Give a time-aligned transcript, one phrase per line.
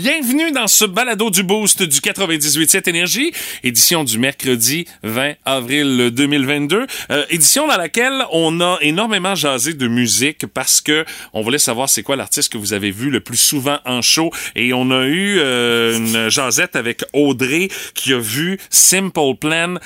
[0.00, 3.32] Bienvenue dans ce balado du boost du 98.7 Énergie,
[3.64, 9.88] édition du mercredi 20 avril 2022, euh, édition dans laquelle on a énormément jasé de
[9.88, 13.38] musique parce que on voulait savoir c'est quoi l'artiste que vous avez vu le plus
[13.38, 14.30] souvent en show.
[14.54, 19.78] Et on a eu euh, une jasette avec Audrey qui a vu Simple Plan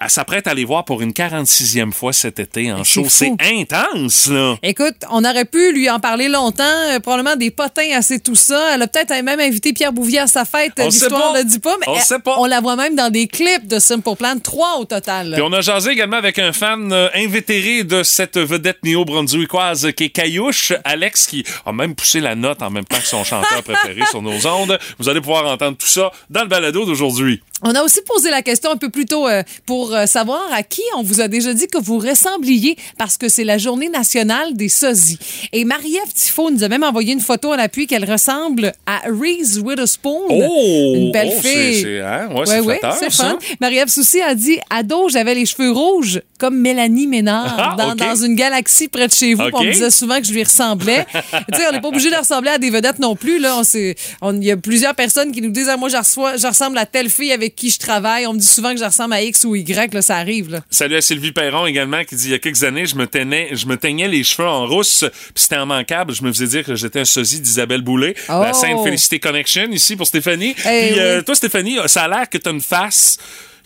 [0.00, 3.06] elle s'apprête à aller voir pour une 46e fois cet été en show.
[3.08, 4.56] C'est intense, là.
[4.62, 8.74] Écoute, on aurait pu lui en parler longtemps, euh, probablement des potins assez tout ça.
[8.74, 10.72] Elle a peut-être même invité Pierre Bouvier à sa fête.
[10.78, 12.36] L'histoire ne dit pas, mais on, elle, sait pas.
[12.38, 15.32] on la voit même dans des clips de Simple Plan, trois au total.
[15.32, 20.04] Puis on a jasé également avec un fan euh, invétéré de cette vedette néo-brunswickoise qui
[20.04, 23.62] est Caillouche, Alex, qui a même poussé la note en même temps que son chanteur
[23.64, 24.78] préféré sur nos ondes.
[24.98, 27.42] Vous allez pouvoir entendre tout ça dans le balado d'aujourd'hui.
[27.62, 30.62] On a aussi posé la question un peu plus tôt euh, pour euh, savoir à
[30.62, 34.54] qui on vous a déjà dit que vous ressembliez parce que c'est la journée nationale
[34.54, 35.18] des sosies.
[35.52, 39.58] Et Marie-Ève Tifo nous a même envoyé une photo en appui qu'elle ressemble à Reese
[39.58, 40.26] Witherspoon.
[40.28, 40.92] Oh!
[40.94, 41.82] Une belle oh, fille.
[41.82, 42.28] C'est hein?
[42.32, 43.38] ouais, ouais, ouais, c'est fun.
[43.60, 48.34] Marie-Ève Soucy a dit ado, j'avais les cheveux rouges comme Mélanie Ménard Ah, dans, une
[48.34, 49.44] galaxie près de chez vous.
[49.52, 51.06] On me disait souvent que je lui ressemblais.
[51.12, 53.38] tu sais, on n'est pas obligé de ressembler à des vedettes non plus.
[53.38, 56.78] Là, il y a plusieurs personnes qui nous disent ah, moi, je, reçois- je ressemble
[56.78, 58.26] à telle fille avec qui je travaille.
[58.26, 59.92] On me dit souvent que je ressemble à X ou Y.
[59.94, 60.50] Là, ça arrive.
[60.50, 60.60] Là.
[60.70, 63.50] Salut à Sylvie Perron également qui dit il y a quelques années, je me tenais,
[63.52, 66.14] je me teignais les cheveux en rousse, puis c'était immanquable.
[66.14, 68.42] Je me faisais dire que j'étais un sosie d'Isabelle Boulay, Oh.
[68.42, 70.54] la Sainte Félicité Connection ici pour Stéphanie.
[70.58, 71.24] Eh puis euh, oui.
[71.24, 73.16] toi Stéphanie, ça a l'air que t'as une face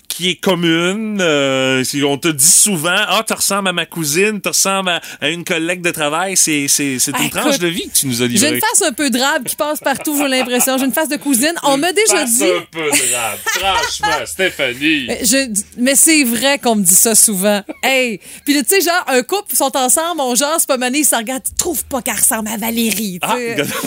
[0.09, 1.19] qui est commune.
[1.23, 5.29] Euh, on te dit souvent, ah, tu ressembles à ma cousine, tu ressembles à, à
[5.31, 6.37] une collègue de travail.
[6.37, 8.55] C'est, c'est, c'est une Ah, tranche de vie que tu nous as J'ai livrée.
[8.57, 10.77] une face un peu drabe qui passe partout, j'ai l'impression.
[10.77, 11.55] J'ai une face de cousine.
[11.63, 12.45] On m'a déjà dit.
[12.45, 13.39] un peu grave.
[13.47, 15.07] Franchement, Stéphanie.
[15.23, 17.63] Je, mais c'est vrai qu'on me dit ça souvent.
[17.83, 18.21] Hey!
[18.45, 21.15] Puis tu sais, genre, un couple sont ensemble, on genre, c'est pas mané, ils se
[21.17, 23.19] regardent, ils trouvent pas qu'elle ressemble à Valérie.
[23.23, 23.37] Ah,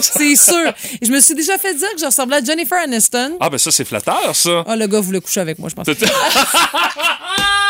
[0.00, 0.72] c'est sûr.
[1.02, 3.36] Je me suis déjà fait dire que je ressemblais à Jennifer Aniston.
[3.40, 4.64] Ah, ben ça, c'est flatteur, ça.
[4.66, 5.86] Ah, le gars voulait coucher avec moi, je pense.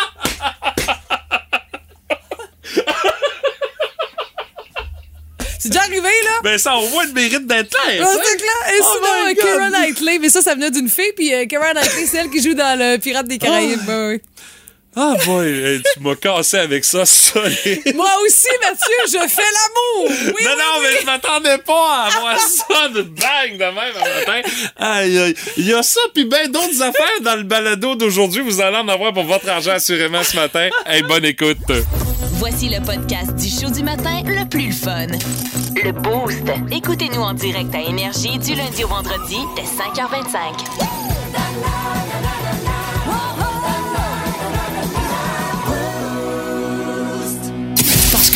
[5.59, 6.41] C'est déjà arrivé, là?
[6.45, 7.77] Ben ça, au moins, le mérite d'être.
[7.77, 8.21] Ah, ça.
[8.25, 8.51] c'est clair.
[8.69, 9.43] Et Oh my euh, God.
[9.43, 12.55] Keira Knightley, mais ça, ça venait d'une fille, puis euh, Knightley, c'est elle qui joue
[12.55, 13.89] dans le Pirate des Caraïbes.
[13.89, 14.23] Ouais, ouais.
[14.99, 17.95] Ah, boy, hey, tu m'as cassé avec ça, solide.
[17.95, 20.09] Moi aussi, Mathieu, je fais l'amour!
[20.09, 20.87] Oui, non, oui, non, oui.
[20.91, 24.41] mais je m'attendais pas à avoir ça de bang de même un matin.
[24.77, 25.35] Aïe, aïe.
[25.59, 28.41] Il y a ça, puis ben d'autres affaires dans le balado d'aujourd'hui.
[28.41, 30.71] Vous allez en avoir pour votre argent, assurément, ce matin.
[30.87, 31.59] Hey, bonne écoute.
[32.39, 35.09] Voici le podcast du show du matin le plus fun.
[35.85, 36.39] Le Boost.
[36.71, 40.37] Écoutez-nous en direct à Énergie du lundi au vendredi dès 5h25.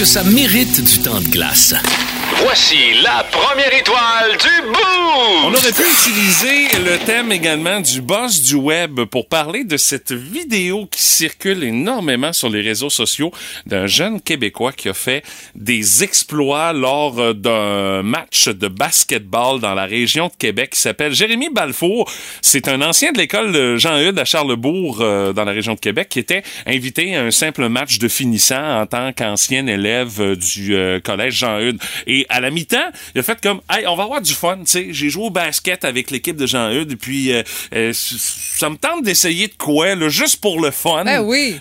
[0.01, 1.75] Que ça mérite du temps de glace.
[2.37, 5.57] Voici la première étoile du On Boost!
[5.63, 10.87] aurait pu utiliser le thème également du boss du web pour parler de cette vidéo
[10.91, 13.31] qui circule énormément sur les réseaux sociaux
[13.67, 15.23] d'un jeune Québécois qui a fait
[15.55, 21.13] des exploits lors euh, d'un match de basketball dans la région de Québec qui s'appelle
[21.13, 22.11] Jérémy Balfour.
[22.43, 26.09] C'est un ancien de l'école de Jean-Eudes à Charlebourg euh, dans la région de Québec
[26.09, 30.75] qui était invité à un simple match de finissant en tant qu'ancien élève euh, du
[31.05, 31.81] collège Jean-Eudes.
[32.07, 34.67] Et à la mi-temps, il a fait comme, hey, on va avoir du fun, tu
[34.67, 34.87] sais.
[34.91, 37.43] J'ai joué au basket avec l'équipe de Jean-Eudes, et puis euh,
[37.75, 41.05] euh, ça me tente d'essayer de quoi, là, juste pour le fun.
[41.05, 41.57] Ben oui.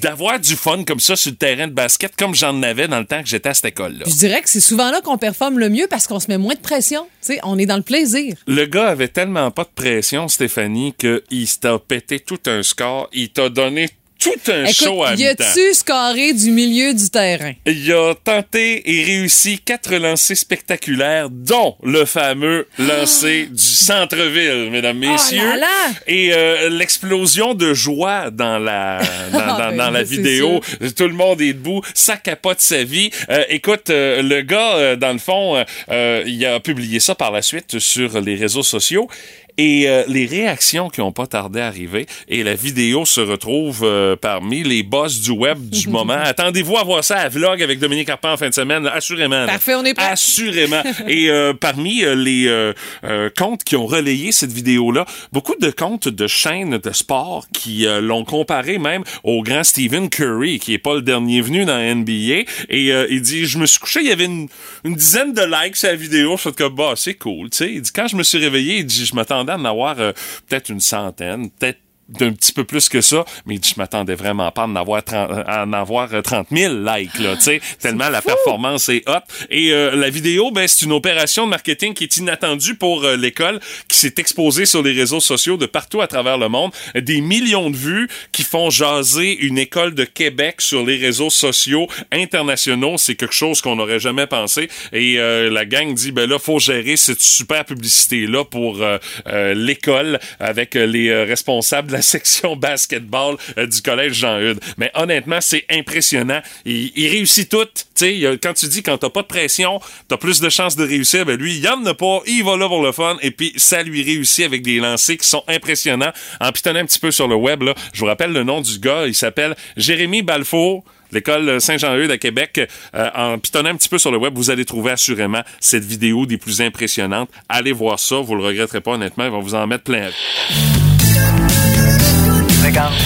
[0.00, 3.06] D'avoir du fun comme ça sur le terrain de basket, comme j'en avais dans le
[3.06, 4.04] temps que j'étais à cette école-là.
[4.06, 6.54] Je dirais que c'est souvent là qu'on performe le mieux parce qu'on se met moins
[6.54, 7.06] de pression.
[7.22, 8.34] Tu sais, on est dans le plaisir.
[8.46, 13.08] Le gars avait tellement pas de pression, Stéphanie, qu'il t'a pété tout un score.
[13.12, 13.88] Il t'a donné
[14.24, 15.30] tout un show à mi-temps.
[15.44, 17.52] a-tu scarré du milieu du terrain?
[17.66, 24.98] Il a tenté et réussi quatre lancers spectaculaires, dont le fameux lancer du centre-ville, mesdames,
[24.98, 25.38] messieurs.
[25.42, 25.90] Oh là là!
[26.06, 29.00] Et euh, l'explosion de joie dans la
[29.32, 30.60] dans, Ah, dans- ben, dans la vidéo.
[30.96, 33.10] Tout le monde est debout, ça capote sa vie.
[33.30, 37.78] Euh, écoute, euh, le gars, dans le fond, il a publié ça par la suite
[37.78, 39.08] sur les réseaux sociaux.
[39.56, 43.82] Et euh, les réactions qui ont pas tardé à arriver et la vidéo se retrouve
[43.84, 46.14] euh, parmi les boss du web du moment.
[46.14, 49.40] Attendez-vous à voir ça à Vlog avec Dominique Arpent en fin de semaine, assurément.
[49.40, 49.46] là.
[49.46, 50.06] Parfait, on est prêt.
[50.10, 50.82] Assurément.
[51.08, 52.72] et euh, parmi euh, les euh,
[53.04, 57.86] euh, comptes qui ont relayé cette vidéo-là, beaucoup de comptes de chaînes de sport qui
[58.00, 61.94] l'ont comparé même au grand Stephen Curry, qui est pas le dernier venu dans la
[61.94, 62.44] NBA.
[62.70, 64.48] Et euh, il dit, je me suis couché, il y avait une,
[64.84, 66.36] une dizaine de likes sur la vidéo.
[66.36, 67.72] Je fais comme, bah, c'est cool, tu sais.
[67.72, 70.12] Il dit, quand je me suis réveillé, il dit, je m'attendais avoir euh,
[70.48, 74.62] peut-être une centaine, peut-être d'un petit peu plus que ça, mais je m'attendais vraiment pas
[74.62, 78.08] à en avoir 30, à en avoir euh, 30 000 likes, là, tu sais, tellement
[78.08, 79.20] la performance est hot.
[79.50, 83.16] Et euh, la vidéo, ben, c'est une opération de marketing qui est inattendue pour euh,
[83.16, 86.72] l'école, qui s'est exposée sur les réseaux sociaux de partout à travers le monde.
[86.94, 91.88] Des millions de vues qui font jaser une école de Québec sur les réseaux sociaux
[92.12, 92.96] internationaux.
[92.98, 94.68] C'est quelque chose qu'on n'aurait jamais pensé.
[94.92, 99.54] Et euh, la gang dit, ben là, faut gérer cette super publicité-là pour euh, euh,
[99.54, 104.60] l'école avec euh, les euh, responsables de la section basketball euh, du collège Jean-Eudes.
[104.76, 106.40] Mais honnêtement, c'est impressionnant.
[106.64, 107.64] Il, réussit tout.
[107.64, 110.40] Tu sais, il y a- quand tu dis quand t'as pas de pression, t'as plus
[110.40, 111.24] de chances de réussir.
[111.24, 112.20] Ben lui, il en a pas.
[112.26, 113.16] Il va là pour le fun.
[113.22, 116.12] Et puis, ça lui réussit avec des lancers qui sont impressionnants.
[116.40, 117.62] En pitonnant un petit peu sur le web,
[117.92, 119.06] je vous rappelle le nom du gars.
[119.06, 122.60] Il s'appelle Jérémy Balfour l'école Saint-Jean-Eudes à Québec.
[122.94, 126.26] Euh, en pitonnant un petit peu sur le web, vous allez trouver assurément cette vidéo
[126.26, 127.30] des plus impressionnantes.
[127.48, 130.10] Allez voir ça, vous le regretterez pas honnêtement, ils vont vous en mettre plein.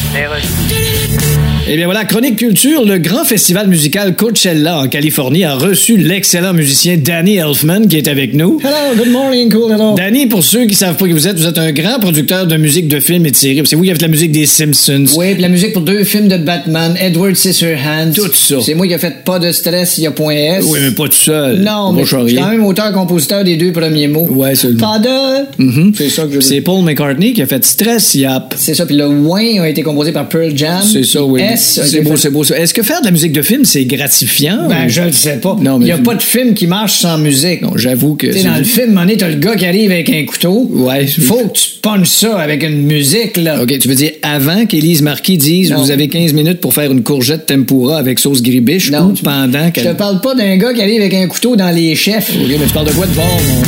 [0.09, 1.48] estrelas.
[1.71, 6.55] Eh bien voilà, Chronique Culture, le grand festival musical Coachella en Californie a reçu l'excellent
[6.55, 8.59] musicien Danny Elfman qui est avec nous.
[8.65, 9.95] Hello, good morning, cool hello.
[9.95, 12.57] Danny, pour ceux qui savent pas qui vous êtes, vous êtes un grand producteur de
[12.57, 13.61] musique de films et de séries.
[13.67, 15.05] C'est vous qui avez fait la musique des Simpsons.
[15.19, 18.13] Oui, puis la musique pour deux films de Batman, Edward Scissorhands.
[18.15, 18.57] Tout ça.
[18.65, 20.65] C'est moi qui ai fait pas de stress, il y a point S.
[20.67, 21.59] Oui, mais pas tout seul.
[21.61, 24.27] Non, mais je suis quand même auteur-compositeur des deux premiers mots.
[24.31, 25.63] Ouais, c'est le- Pas de...
[25.63, 25.93] Mhm.
[25.95, 28.55] C'est ça que je C'est Paul McCartney qui a fait Stress Yap.
[28.57, 30.81] C'est ça, puis le Wayne a été composé par Pearl Jam.
[30.83, 31.43] C'est ça, oui.
[31.43, 32.45] S C'est beau, c'est beau.
[32.45, 32.59] ça.
[32.59, 34.67] Est-ce que faire de la musique de film, c'est gratifiant?
[34.69, 35.57] Ben, ou- je le sais pas.
[35.61, 37.63] Non, mais Il y a pas de film qui marche sans musique.
[37.63, 38.27] Non, j'avoue que.
[38.29, 40.69] Tu dans le film, donné, t'as le gars qui arrive avec un couteau.
[40.73, 41.07] Ouais.
[41.07, 43.63] Faut que tu punches ça avec une musique, là.
[43.63, 45.79] OK, tu veux dire avant qu'Élise Marquis dise Non.
[45.83, 49.23] vous avez 15 minutes pour faire une courgette tempura avec sauce gribiche Non, ou tu-
[49.23, 49.85] pendant Je qu'elle.
[49.93, 52.31] te parle pas d'un gars qui arrive avec un couteau dans les chefs.
[52.31, 53.63] OK, mais tu parles de quoi de bord, mon.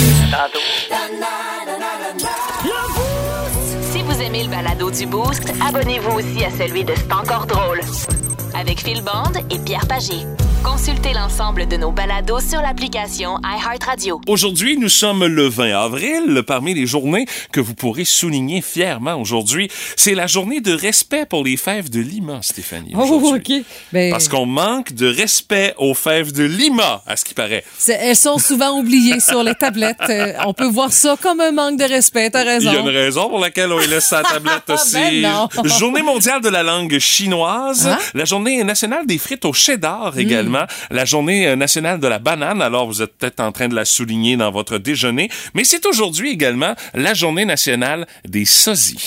[4.90, 7.80] Du Boost, abonnez-vous aussi à celui de C'est drôle.
[8.60, 10.26] Avec Phil Bond et Pierre Pagé.
[10.62, 14.20] Consultez l'ensemble de nos balados sur l'application iHeartRadio.
[14.26, 16.42] Aujourd'hui, nous sommes le 20 avril.
[16.46, 21.44] Parmi les journées que vous pourrez souligner fièrement aujourd'hui, c'est la journée de respect pour
[21.44, 22.92] les fèves de Lima, Stéphanie.
[22.94, 23.32] Oh.
[23.34, 23.52] OK.
[23.94, 27.64] Ben, Parce qu'on manque de respect aux fèves de Lima, à ce qui paraît.
[27.88, 29.96] elles sont souvent oubliées sur les tablettes.
[30.10, 32.28] Euh, on peut voir ça comme un manque de respect.
[32.28, 32.72] T'as Il raison.
[32.72, 34.92] y a une raison pour laquelle on y laisse sa tablette aussi.
[35.22, 35.48] Ben non.
[35.64, 37.86] Journée mondiale de la langue chinoise.
[37.88, 37.96] Hein?
[38.12, 40.64] La journée nationale des frites au cheddar également.
[40.90, 42.60] La journée euh, nationale de la banane.
[42.62, 45.28] Alors, vous êtes peut-être en train de la souligner dans votre déjeuner.
[45.54, 48.98] Mais c'est aujourd'hui également la journée nationale des sosies.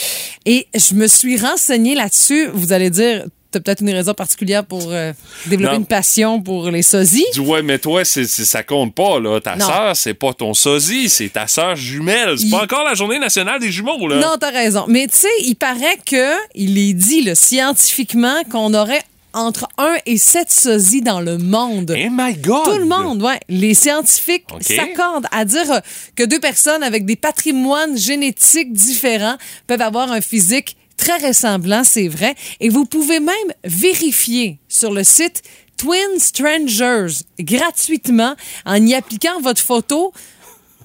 [0.46, 2.48] Et je me suis renseignée là-dessus.
[2.54, 5.14] Vous allez dire, t'as peut-être une raison particulière pour euh,
[5.46, 5.80] développer Non.
[5.82, 7.26] une passion pour les sosies.
[7.34, 9.40] Tu vois, mais toi, c'est- ça compte pas, là.
[9.40, 9.66] Ta Non.
[9.68, 12.38] sœur, c'est pas ton sosie, c'est ta sœur jumelle.
[12.38, 14.16] C'est Il- pas encore la journée nationale des jumeaux, là.
[14.16, 14.86] Non, t'as raison.
[14.88, 19.04] Mais tu sais, il paraît que, il est dit là, scientifiquement qu'on aurait
[19.34, 21.94] entre 1 et 7 sosies dans le monde.
[21.96, 22.66] Eh my God!
[22.66, 23.40] Tout le monde, ouais.
[23.50, 25.80] Les scientifiques s'accordent à dire euh,
[26.16, 29.38] que deux personnes avec des patrimoines génétiques différents
[29.68, 32.36] peuvent avoir un physique très ressemblant, c'est vrai.
[32.60, 33.34] Et vous pouvez même
[33.64, 35.42] vérifier sur le site
[35.78, 40.14] Twin Strangers gratuitement en y appliquant votre photo.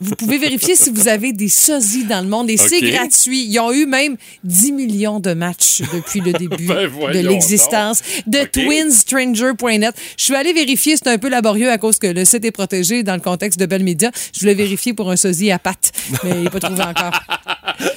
[0.00, 3.44] Vous pouvez vérifier si vous avez des sosies dans le monde et c'est gratuit.
[3.44, 8.40] Ils ont eu même 10 millions de matchs depuis le début Ben, de l'existence de
[8.40, 8.50] OK.
[8.52, 9.94] twinstranger.net.
[10.16, 13.02] Je suis allée vérifier, c'est un peu laborieux à cause que le site est protégé
[13.02, 14.10] dans le contexte de Bell Media.
[14.34, 15.92] Je voulais vérifier pour un sosie à pattes,
[16.24, 17.12] mais il n'est pas trouvé encore.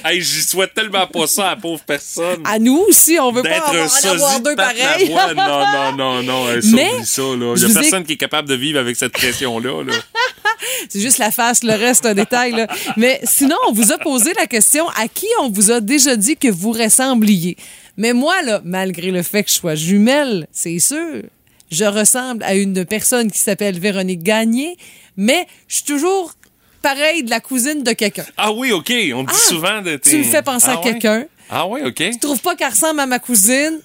[0.04, 2.40] Hey, j'y souhaite tellement pas ça à pauvre personne.
[2.44, 5.10] À nous aussi, on veut pas avoir, en avoir deux pareils.
[5.10, 6.48] Non, non, non, non.
[6.50, 7.22] hey, Mais, ça.
[7.22, 9.92] Il je y a ai- personne qui est capable de vivre avec cette pression-là, là.
[10.88, 12.52] C'est juste la face, le reste, un détail.
[12.52, 12.66] là.
[12.96, 16.36] Mais sinon, on vous a posé la question à qui on vous a déjà dit
[16.36, 17.56] que vous ressembliez?
[17.96, 21.22] Mais moi, là, malgré le fait que je sois jumelle, c'est sûr,
[21.70, 24.76] je ressemble à une personne qui s'appelle Véronique Gagné,
[25.16, 26.32] mais je suis toujours
[26.80, 28.24] pareil de la cousine de quelqu'un.
[28.36, 28.92] Ah oui, OK.
[29.14, 30.82] On dit Ah, souvent de tu me fais penser Ah à ouais?
[30.92, 31.24] quelqu'un.
[31.50, 31.94] Ah oui, OK.
[31.96, 33.78] Tu trouves pas qu'elle ressemble à ma cousine?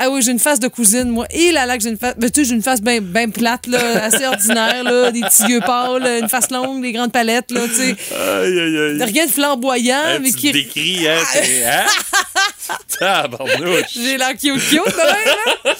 [0.00, 1.26] Ah oui, j'ai une face de cousine, moi.
[1.30, 2.14] Et là, là, que j'ai une face.
[2.16, 5.44] Ben, tu sais, j'ai une face bien ben plate, là, assez ordinaire, là, des petits
[5.52, 7.96] yeux pâles, une face longue, des grandes palettes, là, tu sais.
[8.14, 9.02] Aïe, aïe, aïe.
[9.04, 10.48] Rien de flamboyant, Hein, mais tu qui.
[10.48, 11.18] te décris, hein?
[13.00, 13.24] hein?
[13.94, 15.74] J'ai l'air cute, cute, quand même, là.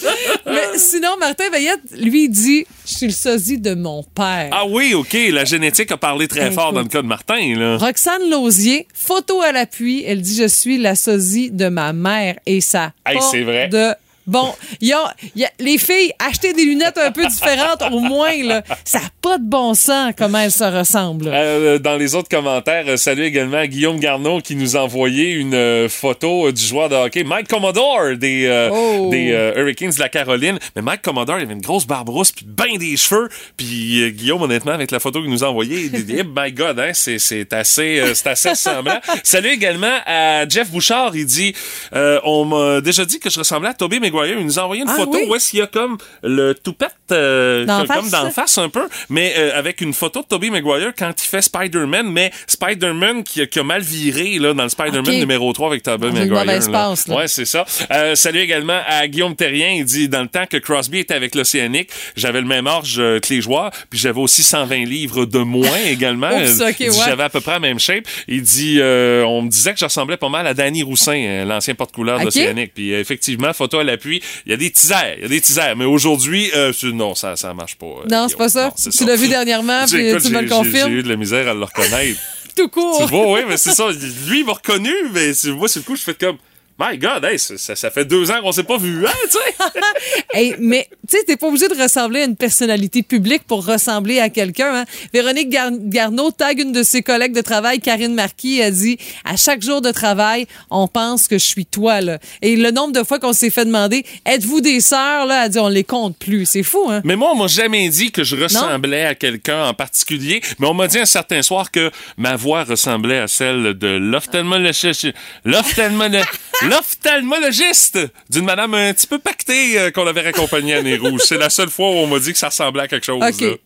[0.46, 4.50] Mais sinon, Martin Veillette, lui, dit Je suis le sosie de mon père.
[4.52, 5.16] Ah oui, OK.
[5.30, 7.76] La génétique a parlé très fort dans le cas de Martin, là.
[7.78, 12.60] Roxane Lausier, photo à l'appui, elle dit Je suis la sosie de ma mère et
[12.60, 12.92] ça.
[13.06, 13.68] Hey, c'est vrai.
[13.68, 13.92] de
[14.28, 17.98] Bon, y a, il y a- les filles, achetez des lunettes un peu différentes au
[18.00, 18.36] moins.
[18.44, 18.62] Là.
[18.84, 21.28] Ça n'a pas de bon sens comment elles se ressemblent.
[21.32, 25.30] Euh, dans les autres commentaires, euh, salut également à Guillaume Garneau qui nous a envoyé
[25.32, 29.08] une euh, photo du joueur de hockey Mike Commodore des, euh, Oh.
[29.10, 30.58] des euh, Hurricanes de la Caroline.
[30.76, 33.28] Mais Mike Commodore, il avait une grosse barbe rousse puis ben des cheveux.
[33.56, 36.78] Puis Guillaume, honnêtement, avec la photo qu'il nous a envoyée, il dit Eh, my God,
[36.78, 37.16] hein, c'est,
[37.54, 39.00] assez, c'est assez ressemblant.
[39.24, 41.16] salut également à Jeff Bouchard.
[41.16, 41.54] Il dit
[41.92, 44.38] On m'a déjà dit que je ressemblais à Tobey Maguire.
[44.38, 45.26] Il nous a envoyé une Ah, photo oui?
[45.28, 48.10] où est-ce qu'il y a comme le toupette euh, D'en comme face?
[48.10, 51.42] d'en face un peu, mais euh, avec une photo de Tobey Maguire quand il fait
[51.42, 55.68] Spider-Man, mais Spider-Man qui, a- qui a mal viré là, dans le Spider-Man numéro 3
[55.68, 56.44] avec Tobey Dans une Maguire.
[56.44, 56.72] là.
[56.72, 57.16] passe, là.
[57.16, 57.64] Ouais, c'est ça.
[57.92, 59.70] Euh, salut également à Guillaume Terrien.
[59.70, 63.20] Il dit, dans le temps que Crosby était avec l'Océanique, j'avais le même âge euh,
[63.20, 66.30] que les joueurs, puis j'avais aussi 120 livres de moins également.
[66.30, 67.04] Oups, ok, il dit, ouais.
[67.06, 68.04] J'avais à peu près la même shape.
[68.26, 72.16] Il dit, on me disait que je ressemblais pas mal à Danny Roussin, l'ancien porte-couleur
[72.18, 72.34] de Ok.
[72.34, 72.72] l'Océanique.
[72.74, 75.76] Puis effectivement, photo à l'appui, il y a des teasers, il y a des teasers.
[75.76, 77.86] Mais aujourd'hui, euh, c'est- non, ça, ça marche pas.
[77.86, 78.66] euh, Non, c'est pas ça.
[78.66, 80.90] Non, c'est Tu l'as vu dernièrement, puis écoute, tu me le confirmes.
[80.90, 82.18] J'ai eu de la misère à le reconnaître.
[82.56, 82.98] Tout court.
[83.04, 83.86] tu vois, oui, mais c'est ça.
[84.28, 86.36] Lui, il m'a reconnu, mais c'est- moi, sur le coup, je fais comme,
[86.80, 89.70] My God, hey, ça, ça- fait deux ans qu'on s'est pas vu, hein, tu sais?
[90.32, 94.20] Hey, mais tu sais, t'es pas obligé de ressembler à une personnalité publique pour ressembler
[94.20, 94.80] à quelqu'un.
[94.80, 94.84] Hein?
[95.12, 99.36] Véronique Gar- Garneau tag une de ses collègues de travail, Karine Marquis, a dit à
[99.36, 102.18] chaque jour de travail, on pense que je suis toi là.
[102.42, 105.58] Et le nombre de fois qu'on s'est fait demander, êtes-vous des sœurs là, elle dit
[105.58, 106.44] on les compte plus.
[106.46, 107.00] C'est fou, hein?
[107.04, 110.74] Mais moi, on m'a jamais dit que je ressemblais à quelqu'un en particulier, mais on
[110.74, 115.08] m'a dit un certain soir que ma voix ressemblait à celle de l'ophtalmologiste,
[115.44, 116.22] l'ophtalmolo-
[116.68, 117.98] l'ophtalmologiste
[118.30, 121.22] d'une madame un petit peu pactée euh, qu'on avait raccompagnée à Nez Rouge.
[121.24, 123.20] C'est la seule fois où on m'a dit que ça ressemblait à quelque chose.
[123.20, 123.28] là.
[123.28, 123.60] OK.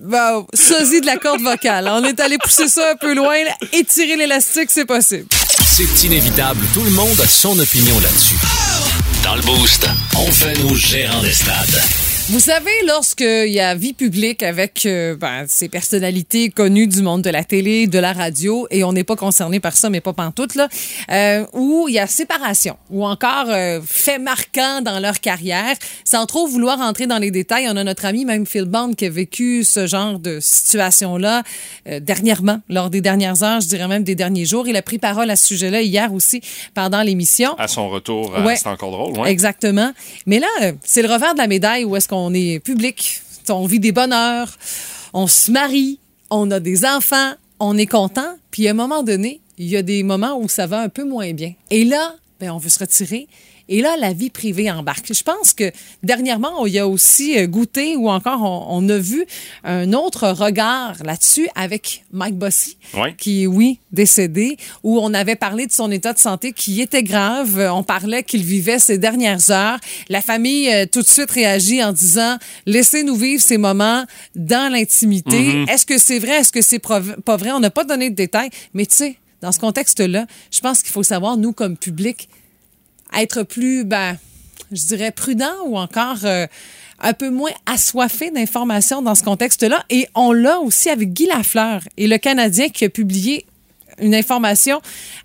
[0.00, 1.88] Bon, sosie de la corde vocale.
[1.90, 3.50] On est allé pousser ça un peu loin, là.
[3.72, 5.26] étirer l'élastique, c'est possible.
[5.64, 8.36] C'est inévitable, tout le monde a son opinion là-dessus.
[9.24, 12.07] Dans le Boost, on fait nos gérants d'estrade.
[12.30, 17.22] Vous savez, lorsqu'il y a vie publique avec euh, ben, ces personnalités connues du monde
[17.22, 20.12] de la télé, de la radio, et on n'est pas concerné par ça, mais pas
[20.12, 20.68] pantoute, là,
[21.10, 26.26] euh, où il y a séparation, ou encore euh, fait marquant dans leur carrière, sans
[26.26, 29.10] trop vouloir entrer dans les détails, on a notre ami même Phil Bond qui a
[29.10, 31.44] vécu ce genre de situation-là
[32.00, 34.68] dernièrement, lors des dernières heures, je dirais même des derniers jours.
[34.68, 36.42] Il a pris parole à ce sujet-là hier aussi
[36.74, 37.54] pendant l'émission.
[37.58, 38.56] À son retour, Ouais.
[38.56, 39.30] C'est encore drôle, ouais.
[39.30, 39.92] Exactement.
[40.26, 43.80] Mais là, c'est le revers de la médaille où est-ce qu'on est public, on vit
[43.80, 44.56] des bonheurs,
[45.12, 45.98] on se marie,
[46.30, 49.82] on a des enfants, on est content, puis à un moment donné, il y a
[49.82, 51.54] des moments où ça va un peu moins bien.
[51.70, 53.26] Et là, ben, on veut se retirer.
[53.68, 55.12] Et là, la vie privée embarque.
[55.12, 55.70] Je pense que
[56.02, 59.26] dernièrement, il y a aussi euh, goûté ou encore on, on a vu
[59.64, 62.76] un autre regard là-dessus avec Mike Bossy,
[63.18, 67.58] qui, oui, décédé, où on avait parlé de son état de santé qui était grave.
[67.72, 69.78] On parlait qu'il vivait ses dernières heures.
[70.08, 75.64] La famille euh, tout de suite réagit en disant laissez-nous vivre ces moments dans l'intimité.
[75.68, 76.38] Est-ce que c'est vrai?
[76.38, 77.52] Est-ce que c'est pas vrai?
[77.52, 80.90] On n'a pas donné de détails, mais tu sais, dans ce contexte-là, je pense qu'il
[80.90, 82.28] faut savoir, nous, comme public,
[83.16, 84.16] être plus, ben,
[84.72, 86.46] je dirais, prudent ou encore euh,
[87.00, 89.84] un peu moins assoiffé d'informations dans ce contexte-là.
[89.90, 93.46] Et on l'a aussi avec Guy Lafleur et le Canadien qui a publié
[94.00, 94.80] une information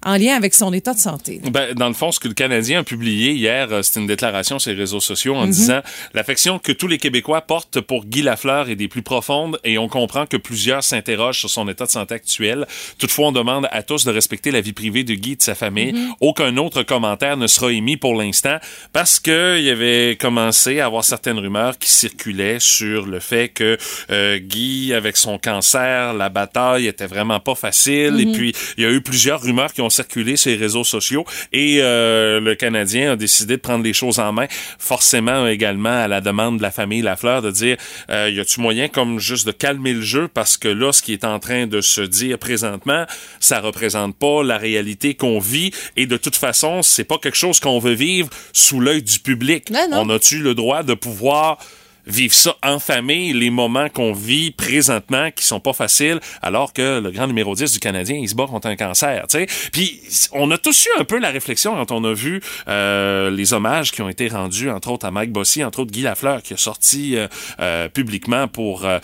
[0.05, 1.41] en lien avec son état de santé.
[1.51, 4.59] Ben, dans le fond, ce que le Canadien a publié hier, euh, c'est une déclaration
[4.59, 5.39] sur les réseaux sociaux Mhm.
[5.41, 5.81] en disant
[6.13, 9.87] l'affection que tous les Québécois portent pour Guy Lafleur est des plus profondes et on
[9.87, 12.65] comprend que plusieurs s'interrogent sur son état de santé actuel.
[12.97, 15.55] Toutefois, on demande à tous de respecter la vie privée de Guy et de sa
[15.55, 15.93] famille.
[15.93, 16.13] Mhm.
[16.19, 18.57] Aucun autre commentaire ne sera émis pour l'instant
[18.91, 23.49] parce que il y avait commencé à avoir certaines rumeurs qui circulaient sur le fait
[23.49, 23.77] que
[24.11, 28.87] euh, Guy, avec son cancer, la bataille était vraiment pas facile et puis il y
[28.87, 33.13] a eu plusieurs rumeurs qui ont circulé sur les réseaux sociaux et euh, le Canadien
[33.13, 34.47] a décidé de prendre les choses en main,
[34.79, 37.77] forcément également à la demande de la famille Lafleur de dire
[38.09, 40.27] euh, y a-tu moyen comme juste de calmer le jeu?
[40.27, 43.05] Parce que là ce qui est en train de se dire présentement,
[43.39, 47.59] ça représente pas la réalité qu'on vit et de toute façon, c'est pas quelque chose
[47.59, 49.69] qu'on veut vivre sous l'œil du public.
[49.69, 50.01] Non, non.
[50.01, 51.57] On a-tu le droit de pouvoir
[52.05, 56.99] vivre ça en famille, les moments qu'on vit présentement qui sont pas faciles, alors que
[56.99, 59.47] le grand numéro 10 du Canadien, il se bat contre un cancer, tu sais.
[59.71, 60.01] Puis
[60.33, 63.91] on a tous eu un peu la réflexion quand on a vu euh, les hommages
[63.91, 66.57] qui ont été rendus, entre autres à Mike Bossy, entre autres Guy Lafleur, qui a
[66.57, 67.27] sorti euh,
[67.59, 68.99] euh, publiquement pour euh,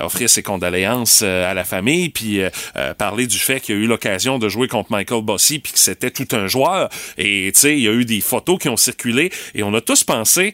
[0.00, 2.40] offrir ses condoléances à la famille, puis
[2.98, 6.10] parler du fait qu'il a eu l'occasion de jouer contre Michael Bossy, puis que c'était
[6.10, 6.88] tout un joueur.
[7.18, 9.80] Et tu sais, il y a eu des photos qui ont circulé, et on a
[9.80, 10.52] tous pensé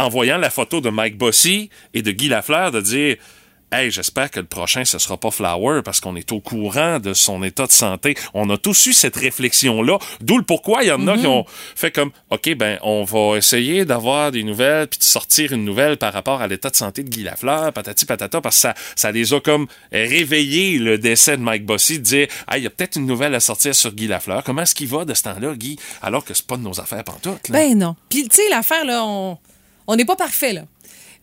[0.00, 3.16] en voyant la photo de Mike Bossy et de Guy Lafleur de dire
[3.72, 7.14] hey, j'espère que le prochain, ce sera pas Flower parce qu'on est au courant de
[7.14, 8.16] son état de santé.
[8.34, 9.98] On a tous eu cette réflexion-là.
[10.20, 11.44] D'où le pourquoi il y en a qui ont
[11.76, 15.98] fait comme, OK, ben, on va essayer d'avoir des nouvelles puis de sortir une nouvelle
[15.98, 19.12] par rapport à l'état de santé de Guy Lafleur, patati patata, parce que ça, ça
[19.12, 22.70] les a comme réveillé le décès de Mike Bossy, de dire, ah, il y a
[22.70, 24.42] peut-être une nouvelle à sortir sur Guy Lafleur.
[24.42, 25.78] Comment est-ce qu'il va de ce temps-là, Guy?
[26.02, 27.58] Alors que c'est pas de nos affaires pantoute, là?
[27.58, 27.94] Ben non.
[28.08, 29.38] Puis, tu sais, l'affaire, là, on
[29.90, 30.62] on n'est pas parfait, là.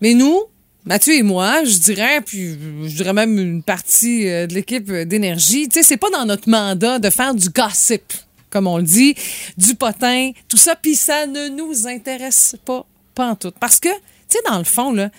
[0.02, 0.44] Mais nous,
[0.86, 2.52] Mathieu et moi, je dirais, puis
[2.84, 6.26] je dirais même une partie euh, de l'équipe euh, d'énergie, tu sais, c'est pas dans
[6.26, 8.14] notre mandat de faire du gossip,
[8.50, 9.16] comme on le dit,
[9.58, 13.52] du potin, tout ça, puis ça ne nous intéresse pas, pas en tout.
[13.60, 13.98] Parce que, tu
[14.30, 15.10] sais, dans le fond, là,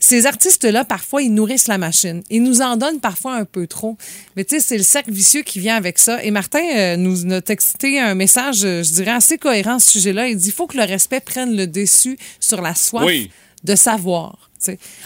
[0.00, 2.22] ces artistes-là, parfois, ils nourrissent la machine.
[2.30, 3.96] Ils nous en donnent parfois un peu trop.
[4.36, 6.22] Mais tu sais, c'est le cercle vicieux qui vient avec ça.
[6.22, 9.90] Et Martin euh, nous a texté un message, euh, je dirais, assez cohérent à ce
[9.90, 10.28] sujet-là.
[10.28, 13.30] Il dit, il faut que le respect prenne le dessus sur la soif Oui.
[13.64, 14.47] de savoir.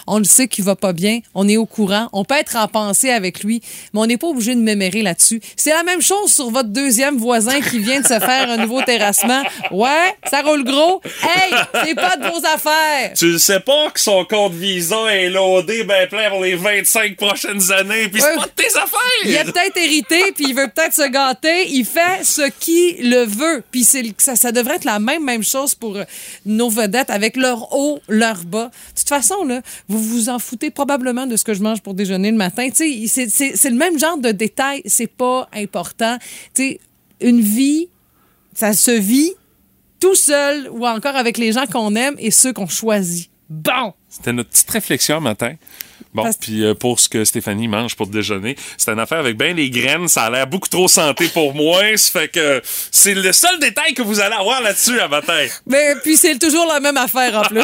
[0.06, 2.68] On le sait qu'il va pas bien, on est au courant, on peut être en
[2.68, 5.40] pensée avec lui, mais on n'est pas obligé de mémérer là-dessus.
[5.56, 8.82] C'est la même chose sur votre deuxième voisin qui vient de se faire un nouveau
[8.82, 9.42] terrassement.
[9.70, 11.00] Ouais, ça roule gros.
[11.22, 11.52] Hey,
[11.84, 13.12] c'est pas de vos affaires.
[13.16, 17.16] Tu le sais pas que son compte Visa est loadé ben plein pour les 25
[17.16, 19.00] prochaines années, puis c'est pas de tes affaires!
[19.24, 21.68] Il a peut-être hérité, puis il veut peut-être se gâter.
[21.70, 23.62] Il fait ce qu'il le veut.
[23.70, 23.84] Puis
[24.18, 25.98] ça, ça devrait être la même même chose pour
[26.46, 28.70] nos vedettes avec leur haut, leur bas.
[28.94, 29.41] De toute façon
[29.88, 32.68] vous vous en foutez probablement de ce que je mange pour déjeuner le matin.
[32.72, 32.84] C'est-
[33.70, 34.82] le même genre de détail.
[34.86, 36.18] C'est pas important.
[36.54, 36.78] Tu
[37.20, 37.88] une vie,
[38.54, 39.32] ça se vit
[40.00, 43.30] tout seul ou encore avec les gens qu'on aime et ceux qu'on choisit.
[43.48, 43.92] Bon.
[44.08, 45.54] C'était notre petite réflexion matin.
[46.14, 49.38] Bon, Parce- puis euh, pour ce que Stéphanie mange pour déjeuner, c'est une affaire avec
[49.38, 50.08] bien les graines.
[50.08, 51.80] Ça a l'air beaucoup trop santé pour moi.
[51.96, 55.46] Ça fait que c'est le seul détail que vous allez avoir là-dessus à matin.
[55.66, 57.60] Mais puis c'est toujours la même affaire en plus.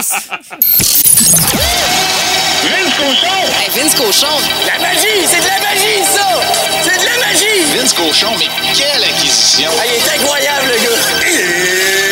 [2.62, 3.38] Vince Cochon!
[3.60, 4.26] Hey, Vince Cochon,
[4.66, 5.26] La magie!
[5.26, 6.28] C'est de la magie, ça!
[6.82, 7.78] C'est de la magie!
[7.78, 9.70] Vince Cochon, mais quelle acquisition!
[9.78, 12.07] Ah, il est incroyable, le gars!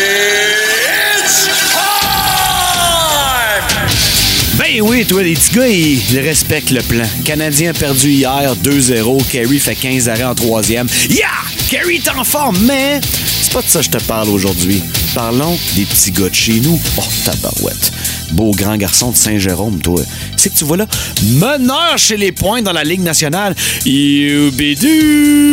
[4.76, 7.06] Ben oui, toi, les petits gars, ils, respectent le plan.
[7.24, 9.26] Canadien a perdu hier 2-0.
[9.26, 10.86] Kerry fait 15 arrêts en troisième.
[11.08, 11.28] Yeah!
[11.70, 13.00] Kerry est en forme, mais
[13.40, 14.82] c'est pas de ça que je te parle aujourd'hui.
[15.14, 16.78] Parlons des petits gars de chez nous.
[16.98, 17.90] Oh, tabarouette.
[18.32, 20.02] Beau grand garçon de Saint-Jérôme, toi.
[20.36, 20.86] C'est que tu vois là,
[21.22, 23.56] meneur chez les points dans la Ligue nationale.
[23.86, 25.46] Youbidu!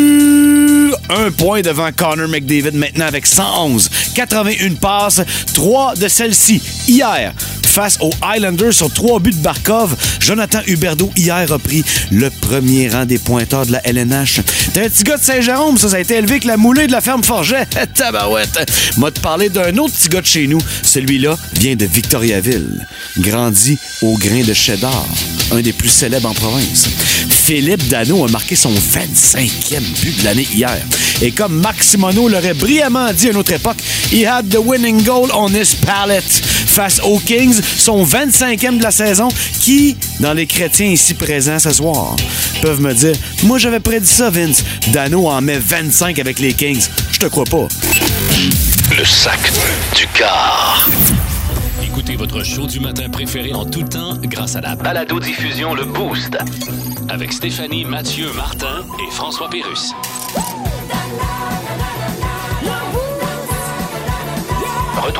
[1.09, 3.89] Un point devant Connor McDavid maintenant avec 111.
[4.15, 5.21] 81 passes,
[5.53, 6.61] 3 de celles-ci.
[6.89, 7.33] Hier,
[7.73, 12.87] face aux Islanders sur 3 buts de Barkov, Jonathan Huberdeau hier a pris le premier
[12.87, 14.41] rang des pointeurs de la LNH.
[14.73, 17.01] T'es un petit gars de Saint-Jérôme, ça, a été élevé que la moulée de la
[17.01, 17.65] ferme Forget.
[17.95, 18.71] Tabarouette!
[18.97, 20.59] M'a te parler d'un autre petit gars de chez nous.
[20.83, 22.85] Celui-là vient de Victoriaville.
[23.17, 25.07] Grandi au grain de cheddar,
[25.51, 26.87] un des plus célèbres en province.
[27.29, 30.77] Philippe Dano a marqué son 25e but de l'année hier.
[31.21, 33.77] Et comme Marc l'aurait brillamment dit à une autre époque,
[34.11, 36.41] he had the winning goal on his palette.
[36.73, 39.27] Face aux Kings, son 25e de la saison,
[39.59, 42.15] qui, dans les chrétiens ici présents ce soir,
[42.63, 44.63] peuvent me dire Moi j'avais prédit ça, Vince.
[44.87, 46.83] Dano en met 25 avec les Kings.
[47.11, 47.67] Je te crois pas.
[48.97, 49.39] Le sac
[49.95, 50.89] du car.
[51.83, 56.35] Écoutez votre show du matin préféré en tout temps grâce à la Balado-diffusion Le Boost.
[57.07, 59.93] avec Stéphanie, Mathieu, Martin et François Pérus.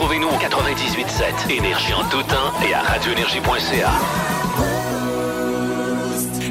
[0.04, 4.43] Retrouvez-nous au 98.7 Énergie en tout temps et à radioénergie.ca.